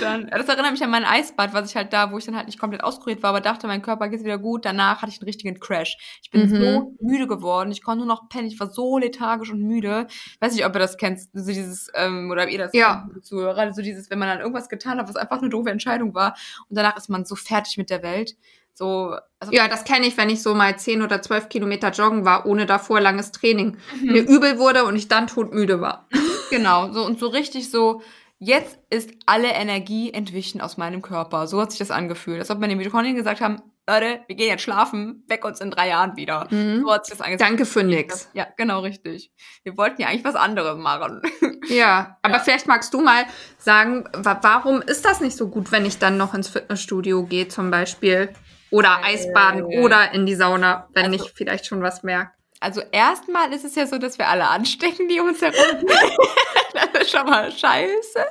[0.00, 2.46] Dann, das erinnert mich an mein Eisbad, was ich halt da, wo ich dann halt
[2.46, 4.64] nicht komplett auskuriert war, aber dachte, mein Körper geht wieder gut.
[4.64, 5.96] Danach hatte ich einen richtigen Crash.
[6.22, 6.56] Ich bin mhm.
[6.56, 7.72] so müde geworden.
[7.72, 8.46] Ich konnte nur noch pennen.
[8.46, 10.06] Ich war so lethargisch und müde.
[10.40, 13.06] weiß nicht, ob ihr das kennt, so dieses, ähm, oder ob ihr das ja.
[13.10, 16.14] kennt, Zuhörer, so dieses, wenn man dann irgendwas getan hat, was einfach eine doofe Entscheidung
[16.14, 16.36] war.
[16.68, 18.36] Und danach ist man so fertig mit der Welt.
[18.74, 22.24] So, also ja, das kenne ich, wenn ich so mal zehn oder zwölf Kilometer joggen
[22.24, 23.76] war, ohne davor langes Training.
[24.00, 24.12] Mhm.
[24.12, 26.08] Mir übel wurde und ich dann todmüde war.
[26.50, 28.02] genau, so und so richtig so,
[28.38, 31.46] jetzt ist alle Energie entwichen aus meinem Körper.
[31.46, 32.40] So hat sich das angefühlt.
[32.40, 35.88] Als ob meine Mitochondrien gesagt haben, Leute, wir gehen jetzt schlafen, weg uns in drei
[35.88, 36.48] Jahren wieder.
[36.50, 36.80] Mhm.
[36.80, 37.48] So hat sich das angefühlt.
[37.48, 38.30] Danke für nix.
[38.32, 39.30] Ja, genau, richtig.
[39.62, 41.22] Wir wollten ja eigentlich was anderes machen.
[41.68, 42.40] Ja, aber ja.
[42.40, 43.24] vielleicht magst du mal
[43.56, 47.70] sagen, warum ist das nicht so gut, wenn ich dann noch ins Fitnessstudio gehe zum
[47.70, 48.34] Beispiel?
[48.74, 52.32] Oder Eisbaden äh, oder in die Sauna, wenn also, ich vielleicht schon was merke.
[52.58, 55.86] Also erstmal ist es ja so, dass wir alle anstecken, die uns herum.
[56.72, 58.26] das ist schon mal scheiße.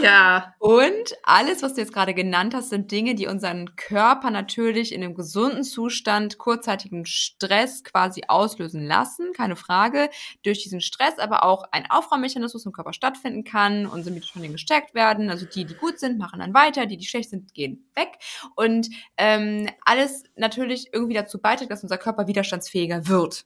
[0.00, 0.54] Ja.
[0.58, 5.02] Und alles, was du jetzt gerade genannt hast, sind Dinge, die unseren Körper natürlich in
[5.02, 10.08] einem gesunden Zustand kurzzeitigen Stress quasi auslösen lassen, keine Frage.
[10.42, 15.30] Durch diesen Stress aber auch ein Aufräummechanismus im Körper stattfinden kann, unsere Mitochondrien gestärkt werden.
[15.30, 18.18] Also die, die gut sind, machen dann weiter, die, die schlecht sind, gehen weg.
[18.56, 23.44] Und ähm, alles natürlich irgendwie dazu beiträgt, dass unser Körper widerstandsfähiger wird.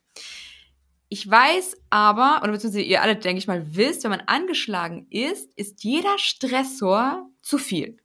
[1.09, 5.51] Ich weiß aber, oder beziehungsweise ihr alle, denke ich mal, wisst, wenn man angeschlagen ist,
[5.57, 7.99] ist jeder Stressor zu viel.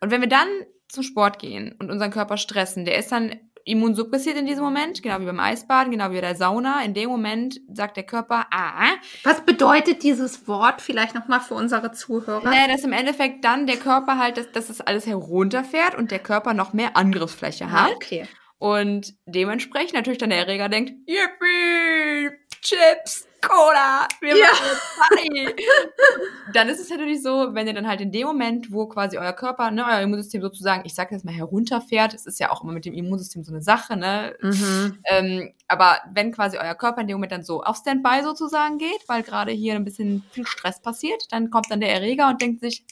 [0.00, 0.48] Und wenn wir dann
[0.88, 5.20] zum Sport gehen und unseren Körper stressen, der ist dann immunsuppressiert in diesem Moment, genau
[5.20, 6.82] wie beim Eisbaden, genau wie bei der Sauna.
[6.82, 8.88] In dem Moment sagt der Körper, ah.
[9.22, 12.44] Was bedeutet dieses Wort vielleicht nochmal für unsere Zuhörer?
[12.44, 16.18] Naja, dass im Endeffekt dann der Körper halt, dass, dass das alles herunterfährt und der
[16.18, 17.90] Körper noch mehr Angriffsfläche hat.
[17.90, 18.28] Ah, okay.
[18.64, 22.30] Und dementsprechend natürlich dann der Erreger denkt, yippie,
[22.62, 24.46] Chips, Cola, wir Ja.
[24.46, 25.54] machen Party.
[26.54, 29.34] dann ist es natürlich so, wenn ihr dann halt in dem Moment, wo quasi euer
[29.34, 32.72] Körper, ne, euer Immunsystem sozusagen, ich sag jetzt mal herunterfährt, es ist ja auch immer
[32.72, 34.98] mit dem Immunsystem so eine Sache, ne, Mhm.
[35.10, 39.06] ähm, aber wenn quasi euer Körper in dem Moment dann so auf Standby sozusagen geht,
[39.08, 42.62] weil gerade hier ein bisschen viel Stress passiert, dann kommt dann der Erreger und denkt
[42.62, 42.86] sich,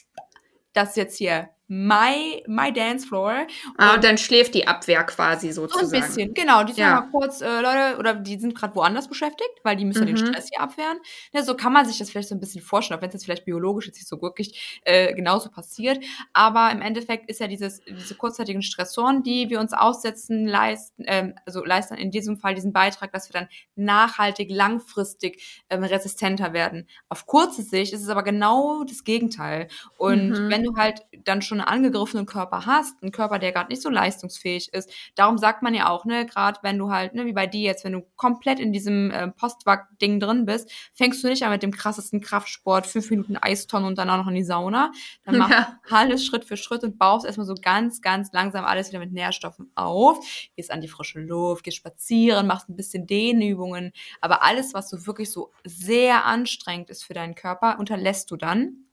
[0.73, 3.47] das ist jetzt hier my, my dance floor.
[3.77, 5.91] Ah, und dann schläft die Abwehr quasi So ein sozusagen.
[5.91, 6.63] bisschen, genau.
[6.63, 6.95] Die sind Ja.
[7.01, 10.15] mal kurz, äh, Leute, oder die sind gerade woanders beschäftigt, weil die müssen ja den
[10.15, 10.27] Mhm.
[10.27, 10.99] Stress hier abwehren.
[11.31, 13.25] Ja, so kann man sich das vielleicht so ein bisschen vorstellen, auch wenn es jetzt
[13.25, 16.03] vielleicht biologisch jetzt nicht so wirklich äh, genauso passiert.
[16.33, 21.33] Aber im Endeffekt ist ja dieses, diese kurzzeitigen Stressoren, die wir uns aussetzen, leisten, ähm,
[21.45, 26.87] also leisten in diesem Fall diesen Beitrag, dass wir dann nachhaltig, langfristig ähm, resistenter werden.
[27.09, 29.67] Auf kurze Sicht ist es aber genau das Gegenteil.
[29.97, 30.49] Und Mhm.
[30.49, 33.89] wenn du halt dann schon einen angegriffenen Körper hast, einen Körper, der gerade nicht so
[33.89, 37.47] leistungsfähig ist, darum sagt man ja auch, ne, gerade wenn du halt, ne, wie bei
[37.47, 41.51] dir jetzt, wenn du komplett in diesem äh, Postwag-Ding drin bist, fängst du nicht an
[41.51, 44.91] mit dem krassesten Kraftsport, fünf Minuten Eistonnen und dann auch noch in die Sauna.
[45.25, 45.79] Dann machst Ja.
[45.89, 49.11] du alles Schritt für Schritt und baust erstmal so ganz, ganz langsam alles wieder mit
[49.11, 50.19] Nährstoffen auf.
[50.55, 53.91] Gehst an die frische Luft, gehst spazieren, machst ein bisschen Dehnübungen.
[54.21, 58.85] Aber alles, was so wirklich so sehr anstrengend ist für deinen Körper, unterlässt du dann.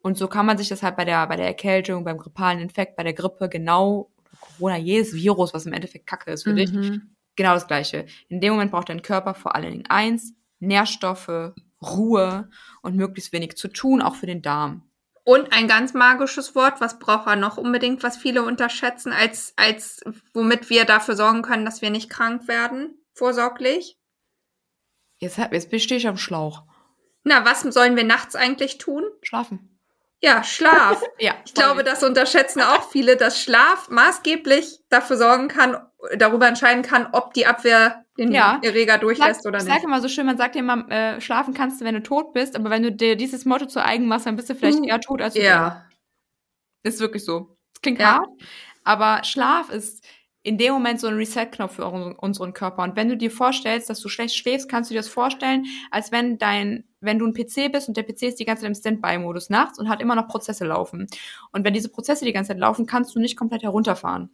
[0.00, 2.96] Und so kann man sich das halt bei der, bei der Erkältung, beim grippalen Infekt,
[2.96, 7.14] bei der Grippe genau, Corona, jedes Virus, was im Endeffekt Kacke ist für dich, Mhm.
[7.36, 8.06] genau das Gleiche.
[8.28, 12.50] In dem Moment braucht dein Körper vor allen Dingen eins, Nährstoffe, Ruhe
[12.82, 14.82] und möglichst wenig zu tun, auch für den Darm.
[15.26, 20.02] Und ein ganz magisches Wort, was braucht er noch unbedingt, was viele unterschätzen, als, als
[20.34, 23.96] womit wir dafür sorgen können, dass wir nicht krank werden, vorsorglich?
[25.18, 26.64] Jetzt, jetzt stehe ich am Schlauch.
[27.24, 29.02] Na, was sollen wir nachts eigentlich tun?
[29.22, 29.78] Schlafen.
[30.22, 31.02] Ja, Schlaf.
[31.18, 35.76] Ja, Ich glaube, das unterschätzen auch viele, dass Schlaf maßgeblich dafür sorgen kann,
[36.16, 38.60] darüber entscheiden kann, ob die Abwehr den Ja.
[38.62, 39.74] Erreger durchlässt Sag, oder ich nicht.
[39.74, 42.54] sag immer so schön, man sagt immer, äh, schlafen kannst du, wenn du tot bist,
[42.56, 45.00] aber wenn du dir dieses Motto zu eigen machst, dann bist du vielleicht Uh, eher
[45.00, 45.84] tot als du Ja.
[46.84, 47.56] Ist wirklich so.
[47.74, 48.18] Das klingt Ja.
[48.18, 48.28] hart,
[48.84, 50.04] aber Schlaf ist
[50.42, 52.82] in dem Moment so ein Reset-Knopf für unseren- unseren Körper.
[52.82, 56.12] Und wenn du dir vorstellst, dass du schlecht schläfst, kannst du dir das vorstellen, als
[56.12, 58.74] wenn dein, wenn du ein PC bist und der PC ist die ganze Zeit im
[58.74, 61.06] Standby-Modus nachts und hat immer noch Prozesse laufen.
[61.52, 64.30] Und wenn diese Prozesse die ganze Zeit laufen, kannst du nicht komplett herunterfahren.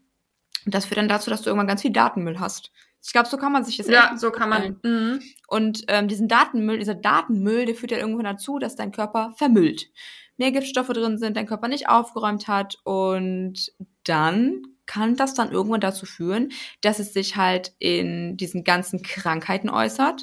[0.65, 2.71] Und das führt dann dazu, dass du irgendwann ganz viel Datenmüll hast.
[3.03, 4.79] Ich glaube, so kann man sich das Ja, so kann man.
[4.83, 5.21] Mhm.
[5.47, 9.91] Und ähm, diesen Datenmüll, dieser Datenmüll, der führt ja irgendwann dazu, dass dein Körper vermüllt.
[10.37, 13.73] Mehr Giftstoffe drin sind, dein Körper nicht aufgeräumt hat und
[14.05, 19.71] dann kann das dann irgendwann dazu führen, dass es sich halt in diesen ganzen Krankheiten
[19.71, 20.23] äußert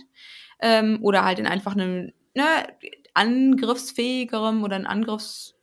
[0.60, 2.67] ähm, oder halt in einfach einem ne,
[3.13, 5.56] angriffsfähigerem oder einen Angriffs,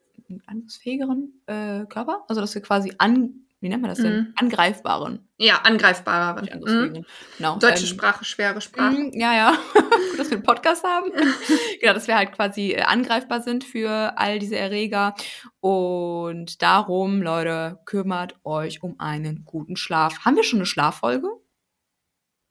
[0.46, 2.24] angriffsfähigeren äh, Körper.
[2.28, 4.16] Also dass wir quasi an, wie nennt man das denn?
[4.16, 4.34] Mhm.
[4.36, 5.28] Angreifbaren.
[5.38, 6.40] Ja, angreifbarer.
[6.40, 6.60] Nicht Mhm.
[6.62, 7.06] angriffsfähigen.
[7.38, 7.58] Genau.
[7.58, 8.94] Deutsche ähm, Sprache, schwere Sprache.
[8.94, 9.56] Mhm, Ja, ja.
[9.74, 11.10] Gut, dass wir einen Podcast haben.
[11.80, 15.14] genau, dass wir halt quasi äh, angreifbar sind für all diese Erreger.
[15.60, 20.24] Und darum, Leute, kümmert euch um einen guten Schlaf.
[20.24, 21.28] Haben wir schon eine Schlaffolge?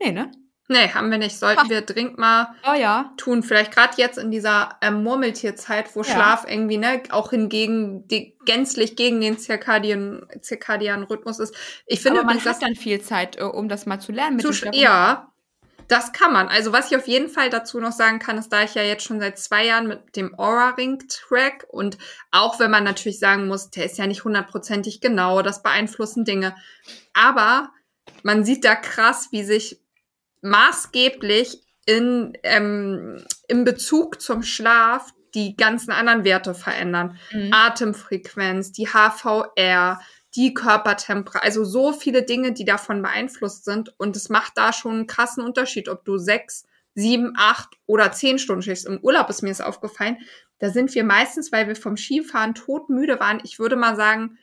[0.02, 0.32] Nee, ne?
[0.74, 1.38] Nee, haben wir nicht.
[1.38, 1.70] Sollten Ach.
[1.70, 3.14] wir dringend mal Oh ja.
[3.18, 3.44] tun.
[3.44, 6.06] Vielleicht gerade jetzt in dieser ähm, Murmeltierzeit, wo Ja.
[6.14, 11.56] Schlaf irgendwie, ne, auch hingegen, die, gänzlich gegen den zirkadian, zirkadianen Rhythmus ist.
[11.86, 14.40] Ich finde Aber man übrigens, hat dann viel Zeit, äh, um das mal zu lernen.
[14.40, 15.30] zu, sch- Schlaf- ja,
[15.90, 16.48] das kann man.
[16.48, 19.04] Also was ich auf jeden Fall dazu noch sagen kann, ist, da ich ja jetzt
[19.04, 21.98] schon seit zwei Jahren mit dem Aura Ring track und
[22.32, 26.56] auch wenn man natürlich sagen muss, der ist ja nicht hundertprozentig genau, das beeinflussen Dinge.
[27.14, 27.70] Aber
[28.24, 29.82] man sieht da krass, wie sich
[30.44, 37.18] maßgeblich in, ähm, im Bezug zum Schlaf die ganzen anderen Werte verändern.
[37.32, 37.50] Mhm.
[37.52, 40.00] Atemfrequenz, die HVR,
[40.36, 43.94] die Körpertemperatur, also so viele Dinge, die davon beeinflusst sind.
[44.00, 48.40] Und es macht da schon einen krassen Unterschied, ob du sechs, sieben, acht oder zehn
[48.40, 48.86] Stunden schläfst.
[48.86, 50.18] Im Urlaub ist mir das aufgefallen.
[50.60, 53.42] Da sind wir meistens, weil wir vom Skifahren todmüde waren.
[53.44, 54.38] Ich würde mal sagen,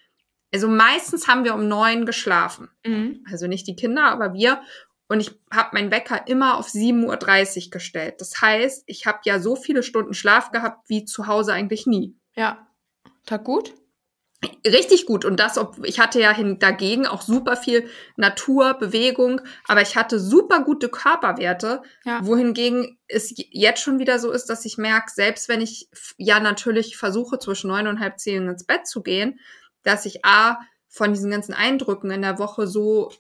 [0.53, 2.69] also meistens haben wir um neun geschlafen.
[2.85, 3.25] Mhm.
[3.31, 4.63] Also nicht die Kinder, aber wir.
[5.11, 8.20] Und ich habe meinen Wecker immer auf 7.30 Uhr gestellt.
[8.20, 12.16] Das heißt, ich habe ja so viele Stunden Schlaf gehabt wie zu Hause eigentlich nie.
[12.37, 12.68] Ja.
[13.27, 13.75] Tag gut?
[14.64, 15.25] Richtig gut.
[15.25, 19.96] Und das, ob, ich hatte ja hin, dagegen auch super viel Natur, Bewegung, aber ich
[19.96, 22.25] hatte super gute Körperwerte, Ja.
[22.25, 26.96] wohingegen es jetzt schon wieder so ist, dass ich merke, selbst wenn ich ja natürlich
[26.96, 29.40] versuche, zwischen neun und halb zehn ins Bett zu gehen,
[29.83, 33.11] dass ich A, von diesen ganzen Eindrücken in der Woche so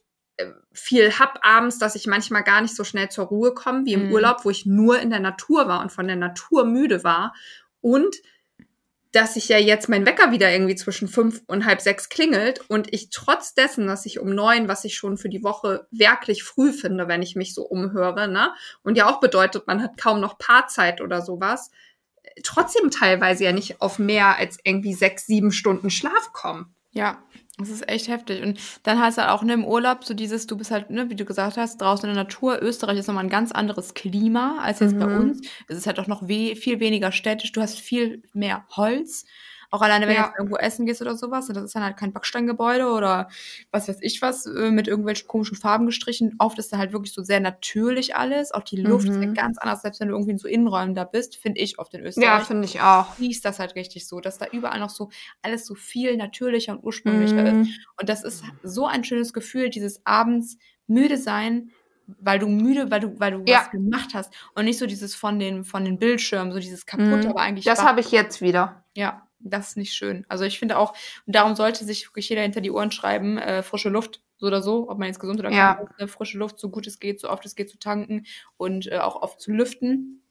[0.72, 4.06] viel hab abends, dass ich manchmal gar nicht so schnell zur Ruhe komme wie im
[4.06, 4.12] Mhm.
[4.12, 7.34] Urlaub, wo ich nur in der Natur war und von der Natur müde war.
[7.80, 8.16] Und
[9.12, 12.92] dass ich ja jetzt mein Wecker wieder irgendwie zwischen fünf und halb sechs klingelt und
[12.92, 16.72] ich trotz dessen, dass ich um neun, was ich schon für die Woche wirklich früh
[16.72, 18.52] finde, wenn ich mich so umhöre, ne?
[18.82, 21.70] Und ja auch bedeutet, man hat kaum noch Paarzeit oder sowas,
[22.44, 26.74] trotzdem teilweise ja nicht auf mehr als irgendwie sechs, sieben Stunden Schlaf kommen.
[26.92, 27.22] Ja,
[27.58, 28.42] das ist echt heftig.
[28.42, 31.14] Und dann heißt halt auch ne, im Urlaub so dieses, du bist halt, ne, wie
[31.14, 32.60] du gesagt hast, draußen in der Natur.
[32.62, 35.18] Österreich ist nochmal ein ganz anderes Klima als jetzt bei Mhm.
[35.20, 35.40] uns.
[35.68, 37.52] Es ist halt auch noch we viel weniger städtisch.
[37.52, 39.24] Du hast viel mehr Holz.
[39.70, 40.28] Auch alleine, wenn Ja.
[40.28, 43.28] du irgendwo essen gehst oder sowas, und das ist dann halt kein Backsteingebäude oder
[43.70, 46.34] was weiß ich was, äh, mit irgendwelchen komischen Farben gestrichen.
[46.38, 48.50] Oft ist da halt wirklich so sehr natürlich alles.
[48.52, 49.22] Auch die Luft ist Mhm.
[49.22, 51.94] ja ganz anders, selbst wenn du irgendwie in so Innenräumen da bist, finde ich oft
[51.94, 53.14] in Österreich finde ich auch.
[53.14, 55.10] fließt das halt richtig so, dass da überall noch so
[55.42, 57.54] alles so viel natürlicher und ursprünglicher ist.
[57.54, 57.68] Mhm.
[58.00, 61.70] Und das ist so ein schönes Gefühl, dieses abends müde sein,
[62.20, 63.60] weil du müde, weil du, weil du Ja.
[63.60, 67.22] was gemacht hast und nicht so dieses von den, von den Bildschirmen, so dieses kaputt,
[67.24, 67.30] Mhm.
[67.30, 68.84] aber eigentlich Das habe ich jetzt wieder.
[68.96, 70.24] ja, das ist nicht schön.
[70.28, 70.92] Also ich finde auch,
[71.26, 74.62] und darum sollte sich wirklich jeder hinter die Ohren schreiben, äh, frische Luft, so oder
[74.62, 75.74] so, ob man jetzt gesund oder Ja.
[75.74, 78.24] krank ist, ne, frische Luft, so gut es geht, so oft es geht zu tanken
[78.56, 80.22] und äh, auch oft zu lüften.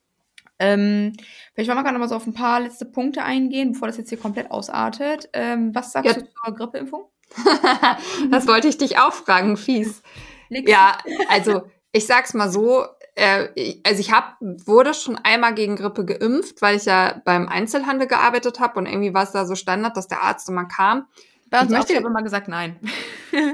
[0.58, 1.14] Ähm,
[1.54, 3.98] vielleicht wollen wir gerade noch mal so auf ein paar letzte Punkte eingehen, bevor das
[3.98, 5.30] jetzt hier komplett ausartet.
[5.34, 6.22] Ähm, was sagst Ja.
[6.22, 7.06] du zur Grippeimpfung?
[8.32, 10.02] das wollte ich dich auch fragen, fies.
[10.50, 10.70] Nix.
[10.70, 10.98] Ja,
[11.30, 12.86] also ich sag's mal so,
[13.20, 17.48] äh, ich- also ich hab, wurde schon einmal gegen Grippe geimpft, weil ich ja beim
[17.48, 21.08] Einzelhandel gearbeitet habe und irgendwie war es da so Standard, dass der Arzt immer kam.
[21.50, 22.80] Bei uns ich auch, möchte- ich habe immer gesagt, nein.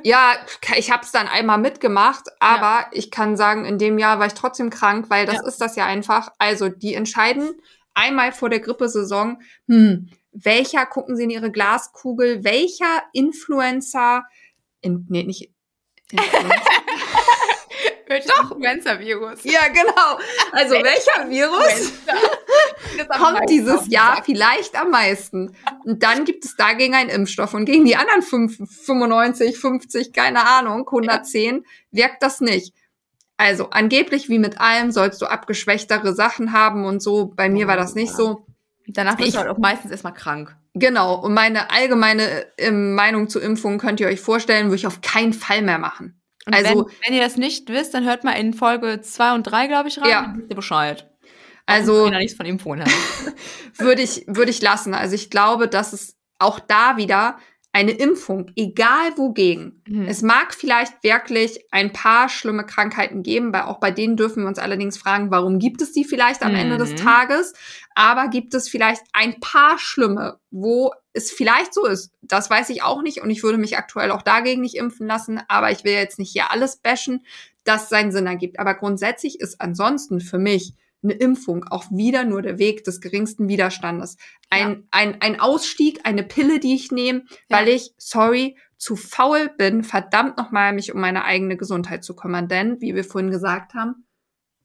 [0.04, 0.32] Ja,
[0.78, 4.34] ich habe es dann einmal mitgemacht, aber ich kann sagen, in dem Jahr war ich
[4.34, 5.48] trotzdem krank, weil das Ja.
[5.48, 6.30] ist das ja einfach.
[6.38, 7.52] Also die entscheiden
[7.94, 14.24] einmal vor der Grippesaison, hm, welcher, gucken Sie in Ihre Glaskugel, welcher Influencer,
[14.82, 15.52] in, nee, nicht
[16.12, 16.56] Influencer,
[18.16, 19.44] Welches Influenza-Virus?
[19.44, 20.20] ja genau,
[20.52, 21.92] also welcher Virus
[23.18, 25.56] kommt dieses Jahr vielleicht am meisten.
[25.84, 27.54] Und dann gibt es dagegen einen Impfstoff.
[27.54, 32.74] Und gegen die anderen fünf- 95, 50, keine Ahnung, 110 wirkt das nicht.
[33.38, 37.26] Also angeblich wie mit allem sollst du abgeschwächtere Sachen haben und so.
[37.26, 38.46] Bei mir war das nicht so.
[38.88, 40.56] Danach bist Ich- du halt auch meistens erstmal krank.
[40.74, 41.16] Genau.
[41.16, 45.34] Und meine allgemeine ähm, Meinung zu Impfungen könnt ihr euch vorstellen, würde ich auf keinen
[45.34, 46.22] Fall mehr machen.
[46.46, 49.44] Und Also- wenn, wenn ihr das nicht wisst, dann hört mal in Folge 2 und
[49.44, 50.10] 3, glaube ich, rein.
[50.10, 50.22] Ja.
[50.24, 51.10] Dann wisst ihr Bescheid.
[51.66, 52.46] Also nichts von
[52.82, 52.92] habt.
[53.80, 54.94] würde ich, würde ich lassen.
[54.94, 57.38] Also ich glaube, dass es auch da wieder
[57.76, 59.82] eine Impfung, egal wogegen.
[59.86, 60.08] Mhm.
[60.08, 64.48] Es mag vielleicht wirklich ein paar schlimme Krankheiten geben, weil auch bei denen dürfen wir
[64.48, 66.96] uns allerdings fragen, warum gibt es die vielleicht am Ende des Mhm.
[66.96, 67.54] Tages?
[67.94, 72.14] Aber gibt es vielleicht ein paar schlimme, wo es vielleicht so ist?
[72.22, 75.42] Das weiß ich auch nicht und ich würde mich aktuell auch dagegen nicht impfen lassen,
[75.50, 77.26] aber ich will jetzt nicht hier alles bashen,
[77.66, 78.58] das seinen Sinn ergibt.
[78.58, 83.48] Aber grundsätzlich ist ansonsten für mich eine Impfung auch wieder nur der Weg des geringsten
[83.48, 84.18] Widerstandes.
[84.50, 87.58] Ein, ein, ein Ausstieg, eine Pille, die ich nehme, Ja.
[87.58, 92.48] weil ich, sorry, zu faul bin, verdammt nochmal mich um meine eigene Gesundheit zu kümmern.
[92.50, 94.06] Denn, wie wir vorhin gesagt haben,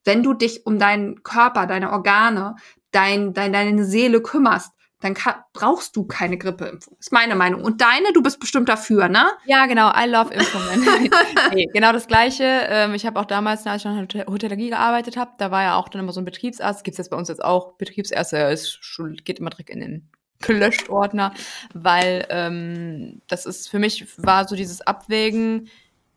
[0.05, 2.57] wenn du dich um deinen Körper, deine Organe,
[2.90, 5.16] dein, dein, deine Seele kümmerst, dann
[5.52, 6.96] brauchst du keine Grippeimpfung.
[6.98, 7.62] Ist meine Meinung.
[7.62, 9.30] Und deine, du bist bestimmt dafür, ne?
[9.46, 11.10] Ja, genau, I love Impfungen.
[11.54, 12.44] nee, genau das Gleiche.
[12.44, 15.62] Ähm, ich habe auch damals, als ich noch in der Hotellerie gearbeitet habe, da war
[15.62, 18.78] ja auch dann immer so ein Betriebsarzt, gibt's jetzt bei uns jetzt auch, Betriebsärzte ist
[19.24, 20.10] geht immer direkt in den
[20.40, 21.34] Gelöscht-Ordner,
[21.74, 25.68] weil ähm, das ist für mich war so dieses Abwägen,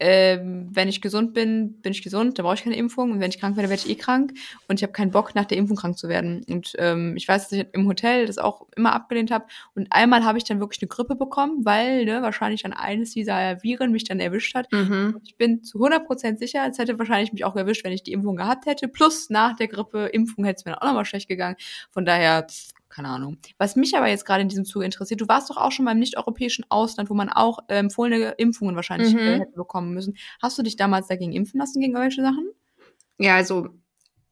[0.05, 3.11] ähm, wenn ich gesund bin, bin ich gesund, da brauche ich keine Impfung.
[3.11, 4.33] Und wenn ich krank werde, werde ich eh krank.
[4.67, 6.43] Und ich habe keinen Bock, nach der Impfung krank zu werden.
[6.49, 9.45] Und ähm, ich weiß, dass ich im Hotel das auch immer abgelehnt habe.
[9.75, 13.63] Und einmal habe ich dann wirklich eine Grippe bekommen, weil ne, wahrscheinlich dann eines dieser
[13.63, 14.69] Viren mich dann erwischt hat.
[14.73, 15.21] Mhm.
[15.23, 18.35] Ich bin zu 100% sicher, es hätte wahrscheinlich mich auch erwischt, wenn ich die Impfung
[18.35, 18.89] gehabt hätte.
[18.89, 21.55] Plus nach der Grippe, Impfung hätte es mir dann auch nochmal schlecht gegangen.
[21.91, 23.37] Von daher, pff, keine Ahnung.
[23.57, 25.91] Was mich aber jetzt gerade in diesem Zuge interessiert, du warst doch auch schon mal
[25.93, 29.19] im nicht-europäischen Ausland, wo man auch äh, empfohlene Impfungen wahrscheinlich Mhm.
[29.19, 30.15] äh, hätte bekommen müssen.
[30.41, 32.49] Hast du dich damals dagegen impfen lassen, gegen irgendwelche Sachen?
[33.19, 33.69] Ja, also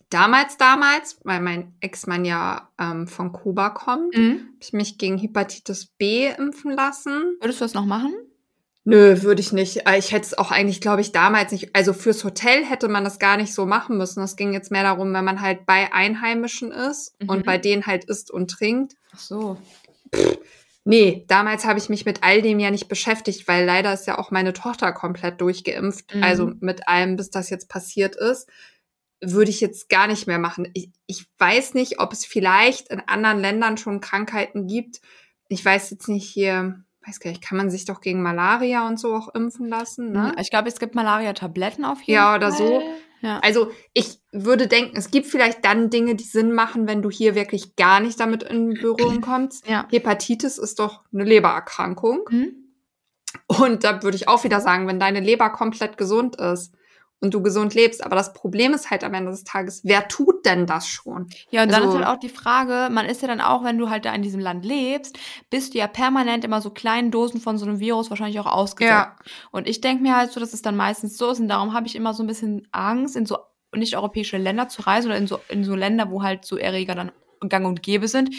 [0.10, 4.32] damals, damals, weil mein Ex-Mann ja ähm, von Kuba kommt, Mhm.
[4.40, 7.38] habe ich mich gegen Hepatitis B impfen lassen.
[7.40, 8.14] Würdest du das noch machen?
[8.84, 9.88] Nö, würde ich nicht.
[9.88, 11.76] Äh, Ich hätte es auch eigentlich, glaube ich, damals nicht.
[11.76, 14.24] Also fürs Hotel hätte man das gar nicht so machen müssen.
[14.24, 17.30] Es ging jetzt mehr darum, wenn man halt bei Einheimischen ist Mhm.
[17.30, 18.96] und bei denen halt isst und trinkt.
[19.14, 19.58] Ach so.
[20.84, 24.18] Nee, damals habe ich mich mit all dem ja nicht beschäftigt, weil leider ist ja
[24.18, 26.14] auch meine Tochter komplett durchgeimpft.
[26.16, 26.24] Mhm.
[26.24, 28.50] Also mit allem, bis das jetzt passiert ist,
[29.24, 30.68] würde ich jetzt gar nicht mehr machen.
[30.74, 35.02] Ich, ich weiß nicht, ob es vielleicht in anderen Ländern schon Krankheiten gibt.
[35.50, 39.00] Ich weiß jetzt nicht hier, weiß gar nicht, kann man sich doch gegen Malaria und
[39.00, 40.34] so auch impfen lassen, ne?
[40.40, 42.38] Ich glaube, es gibt Malaria-Tabletten auf jeden Ja, Fall.
[42.38, 42.82] oder so.
[43.22, 43.40] Ja.
[43.44, 47.36] Also ich würde denken, es gibt vielleicht dann Dinge, die Sinn machen, wenn du hier
[47.36, 49.68] wirklich gar nicht damit in Berührung kommst.
[49.68, 49.88] ja.
[49.92, 52.22] Hepatitis ist doch eine Lebererkrankung.
[52.30, 52.56] Mhm.
[53.48, 56.74] Und da würde ich auch wieder sagen, wenn deine Leber komplett gesund ist
[57.22, 60.46] und du gesund lebst, aber das Problem ist halt am Ende des Tages, wer tut
[60.46, 61.30] denn das schon?
[61.52, 63.78] Ja, und dann Also- ist halt auch die Frage, man ist ja dann auch, wenn
[63.78, 65.18] du halt da in diesem Land lebst,
[65.50, 69.08] bist du ja permanent immer so kleinen Dosen von so einem Virus wahrscheinlich auch ausgesetzt.
[69.52, 71.88] Und ich denke mir halt so, dass es dann meistens so ist und darum habe
[71.88, 73.38] ich immer so ein bisschen Angst, in so
[73.74, 77.12] nicht-europäische Länder zu reisen oder in so, in so Länder, wo halt so Erreger dann
[77.48, 78.34] gang und gäbe sind,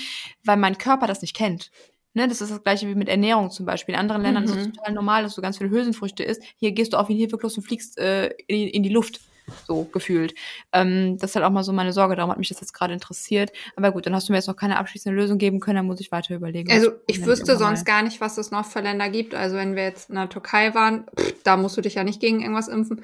[0.45, 1.70] weil mein Körper das nicht kennt.
[2.14, 3.94] Ne, das ist das gleiche wie mit Ernährung zum Beispiel.
[3.94, 4.72] In anderen Ländern ist es Mhm.
[4.74, 6.42] total normal, dass du ganz viele Hülsenfrüchte isst.
[6.56, 9.20] Hier gehst du auf ihn Hilfeklos und fliegst äh, in, in die Luft,
[9.66, 10.34] so gefühlt.
[10.72, 12.92] Ähm, das ist halt auch mal so meine Sorge, darum hat mich das jetzt gerade
[12.92, 13.50] interessiert.
[13.76, 16.00] Aber gut, dann hast du mir jetzt noch keine abschließende Lösung geben können, dann muss
[16.00, 16.70] ich weiter überlegen.
[16.70, 19.34] Also ich wüsste sonst gar nicht, was es noch für Länder gibt.
[19.34, 22.20] Also wenn wir jetzt in der Türkei waren, pff, da musst du dich ja nicht
[22.20, 23.02] gegen irgendwas impfen.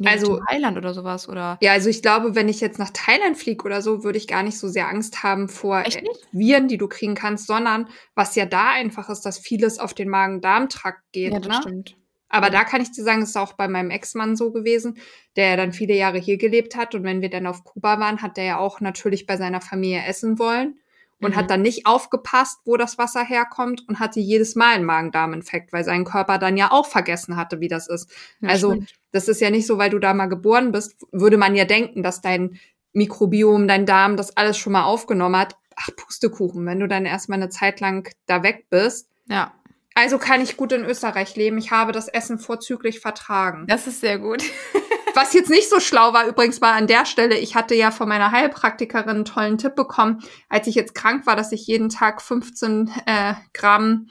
[0.00, 1.58] Nee, also- Thailand oder sowas oder.
[1.60, 4.42] Ja, also ich glaube, wenn ich jetzt nach Thailand fliege oder so, würde ich gar
[4.42, 6.02] nicht so sehr Angst haben vor äh?
[6.32, 10.08] Viren, die du kriegen kannst, sondern was ja da einfach ist, dass vieles auf den
[10.08, 11.32] Magen-Darm-Trakt geht.
[11.34, 11.62] Ja, das ne?
[11.62, 11.96] stimmt.
[12.30, 14.98] Aber da kann ich dir sagen, es ist auch bei meinem Ex-Mann so gewesen,
[15.36, 16.94] der ja dann viele Jahre hier gelebt hat.
[16.94, 20.04] Und wenn wir dann auf Kuba waren, hat der ja auch natürlich bei seiner Familie
[20.06, 20.78] essen wollen
[21.20, 21.36] und Mhm.
[21.36, 25.84] hat dann nicht aufgepasst, wo das Wasser herkommt und hatte jedes Mal einen Magen-Darm-Infekt, weil
[25.84, 28.08] sein Körper dann ja auch vergessen hatte, wie das ist.
[28.40, 28.94] Ja, also stimmt.
[29.12, 32.02] Das ist ja nicht so, weil du da mal geboren bist, würde man ja denken,
[32.02, 32.58] dass dein
[32.92, 35.56] Mikrobiom, dein Darm das alles schon mal aufgenommen hat.
[35.76, 39.08] Ach, Pustekuchen, wenn du dann erstmal eine Zeit lang da weg bist.
[39.28, 39.52] Ja,
[39.94, 41.58] Also kann ich gut in Österreich leben.
[41.58, 43.66] Ich habe das Essen vorzüglich vertragen.
[43.66, 44.42] das ist sehr gut.
[45.14, 48.08] Was jetzt nicht so schlau war, übrigens war an der Stelle, ich hatte ja von
[48.08, 52.22] meiner Heilpraktikerin einen tollen Tipp bekommen, als ich jetzt krank war, dass ich jeden Tag
[52.22, 54.08] 15 äh, Gramm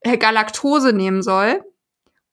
[0.00, 1.62] äh, Galaktose nehmen soll.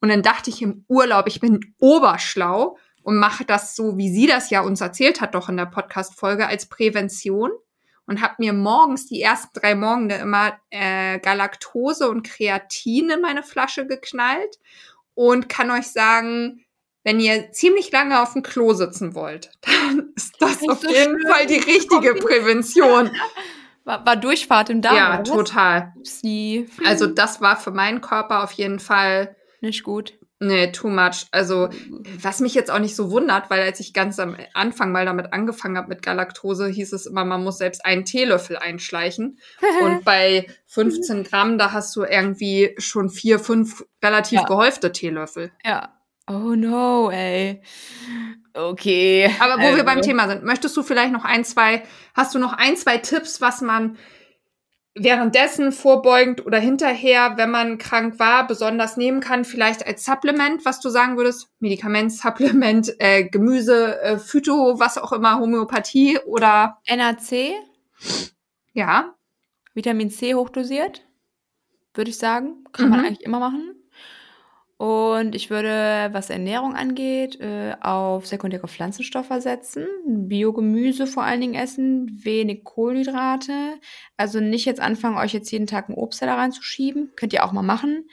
[0.03, 4.27] Und dann dachte ich im Urlaub, ich bin oberschlau und mache das so, wie sie
[4.27, 7.51] das ja uns erzählt hat, doch in der Podcast-Folge, als Prävention.
[8.05, 13.43] Und habe mir morgens die ersten drei Morgende immer äh, Galaktose und Kreatin in meine
[13.43, 14.59] Flasche geknallt.
[15.13, 16.65] Und kann euch sagen,
[17.05, 20.89] wenn ihr ziemlich lange auf dem Klo sitzen wollt, dann ist das Nicht auf so
[20.89, 21.31] jeden schlimm.
[21.31, 22.15] Fall die richtige.
[22.15, 23.09] Prävention.
[23.85, 24.95] War, war Durchfahrt im Darm.
[24.95, 25.93] ja, total.
[26.85, 30.13] Also das war für meinen Körper auf jeden Fall Nicht gut.
[30.41, 31.27] Nee, too much.
[31.31, 31.69] Also,
[32.21, 35.31] was mich jetzt auch nicht so wundert, weil als ich ganz am Anfang mal damit
[35.31, 39.39] angefangen habe mit Galaktose, hieß es immer, man muss selbst einen Teelöffel einschleichen.
[39.81, 44.45] Und bei 15 Gramm, da hast du irgendwie schon vier, fünf relativ Ja.
[44.45, 45.51] gehäufte Teelöffel.
[45.63, 45.93] ja.
[46.25, 47.61] Oh no, ey.
[48.53, 49.29] Okay.
[49.39, 51.83] Aber wo wir beim Also, Thema sind, möchtest du vielleicht noch ein, zwei,
[52.13, 53.97] hast du noch ein, zwei Tipps, was man
[54.95, 60.79] währenddessen, vorbeugend oder hinterher, wenn man krank war, besonders nehmen kann, vielleicht als Supplement, was
[60.79, 67.53] du sagen würdest, Medikament, Supplement, äh, Gemüse, äh, Phyto, was auch immer, Homöopathie oder NAC,
[68.73, 69.15] ja,
[69.73, 71.01] Vitamin C hochdosiert,
[71.95, 72.63] würde ich sagen.
[72.71, 73.05] Kann man Mhm.
[73.05, 73.75] eigentlich immer machen.
[74.83, 81.53] Und ich würde, was Ernährung angeht, äh, auf sekundäre Pflanzenstoffe setzen, Biogemüse vor allen Dingen
[81.53, 83.79] essen, wenig Kohlenhydrate.
[84.17, 87.13] Also nicht jetzt anfangen, euch jetzt jeden Tag einen Obstteller reinzuschieben.
[87.15, 88.09] Könnt ihr auch mal machen.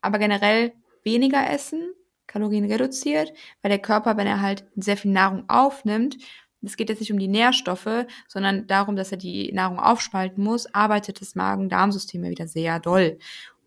[0.00, 0.72] Aber generell
[1.02, 1.92] weniger essen,
[2.26, 6.16] Kalorien reduziert, weil der Körper, wenn er halt sehr viel Nahrung aufnimmt,
[6.62, 10.72] es geht jetzt nicht um die Nährstoffe, sondern darum, dass er die Nahrung aufspalten muss,
[10.74, 13.18] arbeitet das Magen-Darm-System ja wieder sehr doll.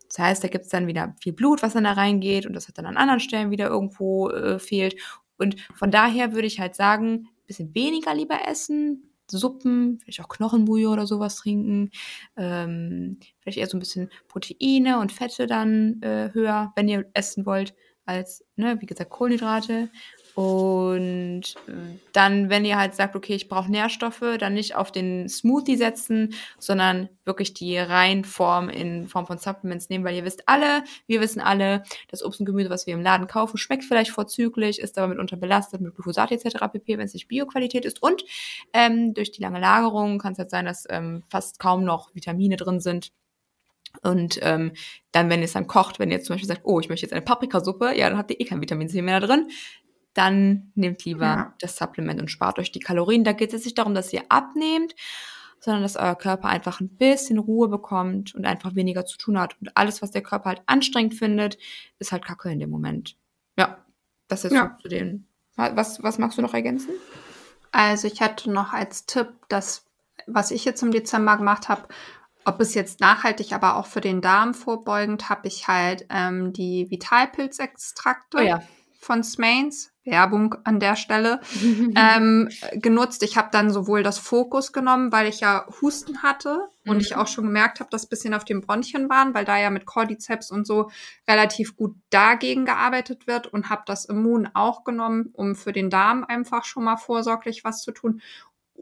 [0.08, 2.78] Das heißt, da gibt's dann wieder viel Blut, was dann da reingeht und das hat
[2.78, 4.96] dann an anderen Stellen wieder irgendwo äh, fehlt.
[5.36, 10.92] Und von daher würde ich halt sagen, bisschen weniger lieber essen, Suppen, vielleicht auch Knochenbouillon
[10.92, 11.90] oder sowas trinken,
[12.36, 17.44] ähm, vielleicht eher so ein bisschen Proteine und Fette dann äh, höher, wenn ihr essen
[17.44, 17.74] wollt,
[18.06, 19.90] als, ne, wie gesagt, Kohlenhydrate.
[20.38, 25.28] Und äh, dann, wenn ihr halt sagt, okay, ich brauche Nährstoffe, dann nicht auf den
[25.28, 30.84] Smoothie setzen, sondern wirklich die Reinform in Form von Supplements nehmen, weil ihr wisst alle,
[31.08, 34.78] wir wissen alle, das Obst und Gemüse, was wir im Laden kaufen, schmeckt vielleicht vorzüglich,
[34.78, 36.58] ist aber mitunter belastet mit Glyphosat etc.
[36.70, 38.00] pp, wenn es nicht Bioqualität ist.
[38.00, 38.22] Und
[38.72, 42.54] ähm, durch die lange Lagerung kann es halt sein, dass ähm, fast kaum noch Vitamine
[42.54, 43.10] drin sind.
[44.02, 44.70] Und ähm,
[45.10, 47.12] dann, wenn ihr es dann kocht, wenn ihr zum Beispiel sagt, oh, ich möchte jetzt
[47.12, 49.48] eine Paprikasuppe, ja, dann habt ihr eh kein Vitamin C mehr da drin.
[50.18, 51.54] Dann nehmt lieber Ja.
[51.60, 53.22] das Supplement und spart euch die Kalorien.
[53.22, 54.96] Da geht es nicht darum, dass ihr abnehmt,
[55.60, 59.56] sondern dass euer Körper einfach ein bisschen Ruhe bekommt und einfach weniger zu tun hat.
[59.60, 61.56] Und alles, was der Körper halt anstrengend findet,
[62.00, 63.16] ist halt Kacke in dem Moment.
[63.56, 63.78] Ja,
[64.26, 64.76] das ist Ja.
[64.82, 65.26] zu den.
[65.56, 66.90] Was, was magst du noch ergänzen?
[67.72, 69.84] Also ich hatte noch als Tipp, dass
[70.26, 71.88] was ich jetzt im Dezember gemacht habe,
[72.44, 76.90] ob es jetzt nachhaltig, aber auch für den Darm vorbeugend, habe ich halt ähm, die
[76.90, 78.62] Vitalpilzextrakte Oh ja.
[79.08, 81.40] Von Smains, Werbung an der Stelle,
[81.96, 83.22] ähm, genutzt.
[83.22, 87.00] Ich habe dann sowohl das Fokus genommen, weil ich ja Husten hatte und Mhm.
[87.00, 89.70] ich auch schon gemerkt habe, dass ein bisschen auf den Bronchien waren, weil da ja
[89.70, 90.90] mit Cordyceps und so
[91.26, 96.24] relativ gut dagegen gearbeitet wird und habe das Immun auch genommen, um für den Darm
[96.24, 98.20] einfach schon mal vorsorglich was zu tun.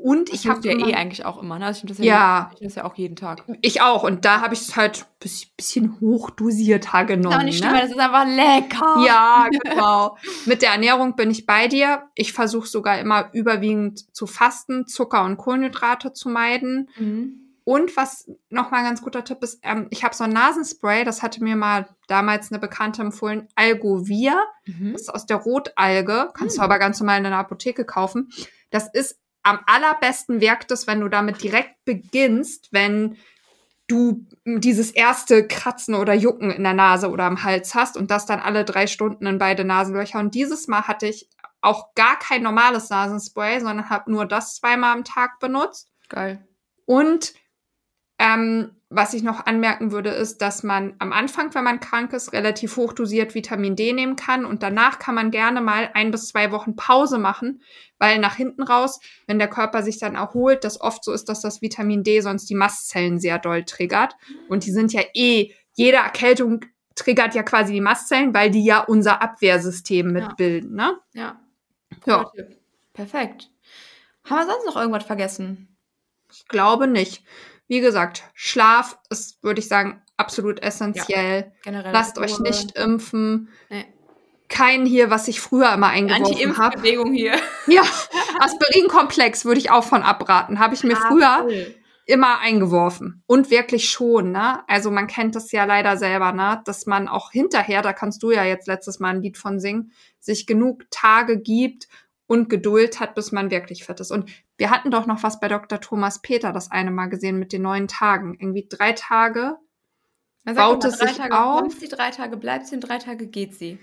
[0.07, 1.67] Und ich ich habe ja eh eigentlich auch immer, ne?
[1.67, 2.51] Also ich nehme das Ja.
[2.55, 3.43] Ich nehme das ja auch jeden Tag.
[3.61, 7.25] ich auch und da habe ich es halt ein bisschen hochdosierter genommen.
[7.25, 7.81] Das ist auch nicht schlimm, ne?
[7.81, 9.05] das ist einfach lecker.
[9.05, 10.17] Ja, genau.
[10.45, 12.05] Mit der Ernährung bin ich bei dir.
[12.15, 16.89] Ich versuche sogar immer überwiegend zu fasten, Zucker und Kohlenhydrate zu meiden.
[16.99, 17.41] Mhm.
[17.65, 21.21] Und was nochmal ein ganz guter Tipp ist, ähm, ich habe so ein Nasenspray, das
[21.25, 24.37] hatte mir mal damals eine Bekannte empfohlen, Algovir.
[24.67, 24.93] Mhm.
[24.93, 26.65] Das ist aus der Rotalge, kannst du Hm.
[26.65, 28.29] aber ganz normal in der Apotheke kaufen.
[28.71, 33.17] Das ist am allerbesten wirkt es, wenn du damit direkt beginnst, wenn
[33.87, 38.27] du dieses erste Kratzen oder Jucken in der Nase oder am Hals hast und das
[38.27, 40.19] dann alle drei Stunden in beide Nasenlöcher.
[40.19, 41.31] Und dieses Mal hatte ich
[41.61, 45.93] auch gar kein normales Nasenspray, sondern habe nur das zweimal am Tag benutzt.
[46.09, 46.45] Geil.
[46.85, 47.35] Und
[48.19, 52.33] ähm, was ich noch anmerken würde, ist, dass man am Anfang, wenn man krank ist,
[52.33, 56.53] relativ hochdosiert Vitamin D nehmen kann und danach kann man gerne mal ein bis zwei
[56.53, 57.63] Wochen Pause machen,
[57.99, 61.41] weil nach hinten raus, wenn der Körper sich dann erholt, das oft so ist, dass
[61.41, 64.15] das Vitamin D sonst die Mastzellen sehr doll triggert
[64.49, 66.65] und die sind ja eh, jede Erkältung
[66.95, 70.29] triggert ja quasi die Mastzellen, weil die ja unser Abwehrsystem Ja.
[70.29, 70.97] mitbilden, ne?
[71.13, 71.41] Ja.
[72.07, 72.31] Ja.
[72.93, 73.51] Perfekt.
[74.25, 75.77] Haben wir sonst noch irgendwas vergessen?
[76.33, 77.25] Ich glaube nicht.
[77.69, 81.53] Wie gesagt, Schlaf ist, würde ich sagen, absolut essentiell.
[81.63, 81.93] Generell.
[81.93, 83.49] Lasst euch nicht impfen.
[83.71, 83.85] Nee.
[84.49, 86.77] Kein hier, was ich früher immer eingeworfen habe.
[86.77, 87.35] Anti-Impf-Bewegung hier.
[87.67, 87.83] Ja,
[88.39, 90.61] Aspirinkomplex würde ich auch von abraten.
[90.61, 91.75] Habe ich mir früher Voll.
[92.05, 93.25] immer eingeworfen.
[93.27, 94.63] Und wirklich schon, ne?
[94.69, 96.63] Also man kennt das ja leider selber, ne?
[96.65, 99.91] Dass man auch hinterher, da kannst du ja jetzt letztes Mal ein Lied von singen,
[100.21, 101.89] sich genug Tage gibt
[102.27, 104.11] und Geduld hat, bis man wirklich fit ist.
[104.11, 105.81] Und wir hatten doch noch was bei Dr.
[105.81, 108.37] Thomas Peter das eine Mal gesehen mit den neun Tagen.
[108.39, 109.57] Irgendwie drei Tage.
[110.45, 111.61] Man baut es drei sich Tage auf?
[111.61, 113.79] kommt sie, drei Tage bleibt sie und drei Tage geht sie.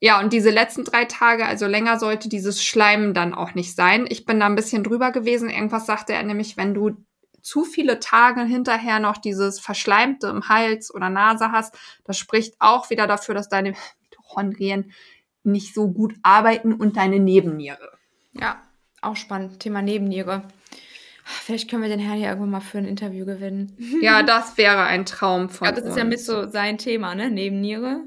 [0.00, 4.06] Ja, und diese letzten drei Tage, also länger sollte dieses Schleimen dann auch nicht sein.
[4.08, 5.50] Ich bin da ein bisschen drüber gewesen.
[5.50, 6.96] Irgendwas sagte er nämlich, wenn du
[7.42, 12.90] zu viele Tage hinterher noch dieses Verschleimte im Hals oder Nase hast, das spricht auch
[12.90, 14.92] wieder dafür, dass deine Mitochondrien
[15.48, 17.92] nicht so gut arbeiten und deine Nebenniere.
[18.32, 18.62] Ja,
[19.02, 19.60] auch spannend.
[19.60, 20.42] Thema Nebenniere.
[21.24, 23.76] Vielleicht können wir den Herrn hier irgendwann mal für ein Interview gewinnen.
[24.02, 26.10] Ja, das wäre ein Traum von Ja, das ist ja uns.
[26.10, 27.30] mit so sein Thema, ne?
[27.30, 28.00] Nebenniere.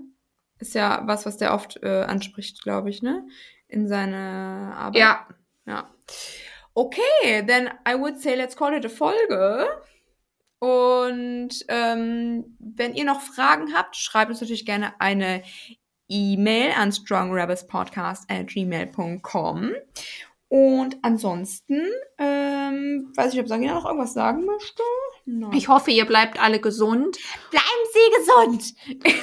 [0.59, 3.25] Ist ja was, was der oft äh, anspricht, glaube ich, ne?
[3.67, 4.99] In seiner Arbeit.
[4.99, 5.27] Ja,
[5.65, 5.89] Ja.
[6.73, 9.67] Okay, then I would say let's call it a Folge.
[10.59, 15.41] Und ähm, wenn ihr noch Fragen habt, schreibt uns natürlich gerne eine
[16.11, 19.71] E-Mail an strongrebelspodcast@gmail.com.
[20.49, 21.81] Und ansonsten,
[22.17, 24.83] ähm, weiß ich, ob Sagina noch irgendwas sagen möchte.
[25.25, 25.53] Nein.
[25.53, 27.17] ich hoffe, ihr bleibt alle gesund.
[27.51, 28.73] Bleiben Sie gesund!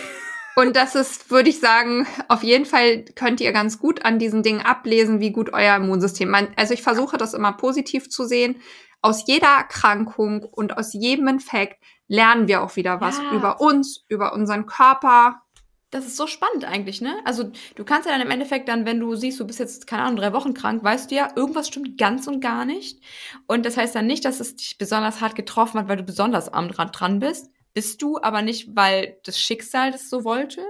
[0.57, 4.43] Und das ist, würde ich sagen, auf jeden Fall könnt ihr ganz gut an diesen
[4.43, 6.29] Dingen ablesen, wie gut euer Immunsystem.
[6.31, 8.61] Man, also ich versuche das immer positiv zu sehen.
[9.01, 13.31] Aus jeder Erkrankung und aus jedem Infekt lernen wir auch wieder was Ja.
[13.35, 15.43] über uns, über unseren Körper.
[15.91, 17.17] Das ist so spannend eigentlich, ne?
[17.25, 20.03] Also du kannst ja dann im Endeffekt dann, wenn du siehst, du bist jetzt, keine
[20.03, 23.01] Ahnung, drei Wochen krank, weißt du ja, irgendwas stimmt ganz und gar nicht.
[23.47, 26.53] Und das heißt dann nicht, dass es dich besonders hart getroffen hat, weil du besonders
[26.53, 27.51] am dran, dran bist.
[27.73, 30.63] Bist du, aber nicht, weil das Schicksal das so wollte,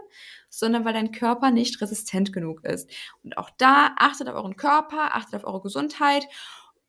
[0.50, 2.88] sondern weil dein Körper nicht resistent genug ist.
[3.24, 6.28] Und auch da achtet auf euren Körper, achtet auf eure Gesundheit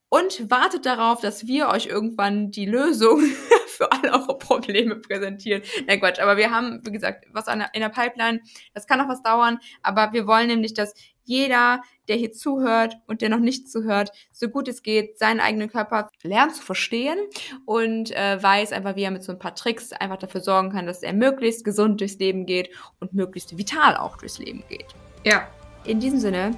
[0.10, 3.22] und wartet darauf, dass wir euch irgendwann die Lösung
[3.68, 5.62] für all eure Probleme präsentieren.
[5.88, 8.42] Na Quatsch, aber wir haben, wie gesagt, was in der Pipeline.
[8.74, 10.94] Das kann noch was dauern, aber wir wollen nämlich, dass
[11.24, 15.70] jeder, der hier zuhört und der noch nicht zuhört, so gut es geht, seinen eigenen
[15.70, 17.20] Körper lernt zu verstehen
[17.66, 20.88] und äh, weiß einfach, wie er mit so ein paar Tricks einfach dafür sorgen kann,
[20.88, 24.88] dass er möglichst gesund durchs Leben geht und möglichst vital auch durchs Leben geht.
[25.24, 25.48] Ja.
[25.86, 26.56] In diesem Sinne,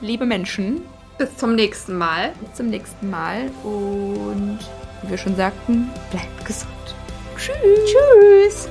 [0.00, 0.82] liebe Menschen,
[1.18, 2.32] Bis zum nächsten Mal.
[2.40, 4.58] bis zum nächsten Mal und
[5.02, 6.72] wie wir schon sagten, bleibt gesund.
[7.36, 7.56] Tschüss.
[7.86, 8.68] Tschüss.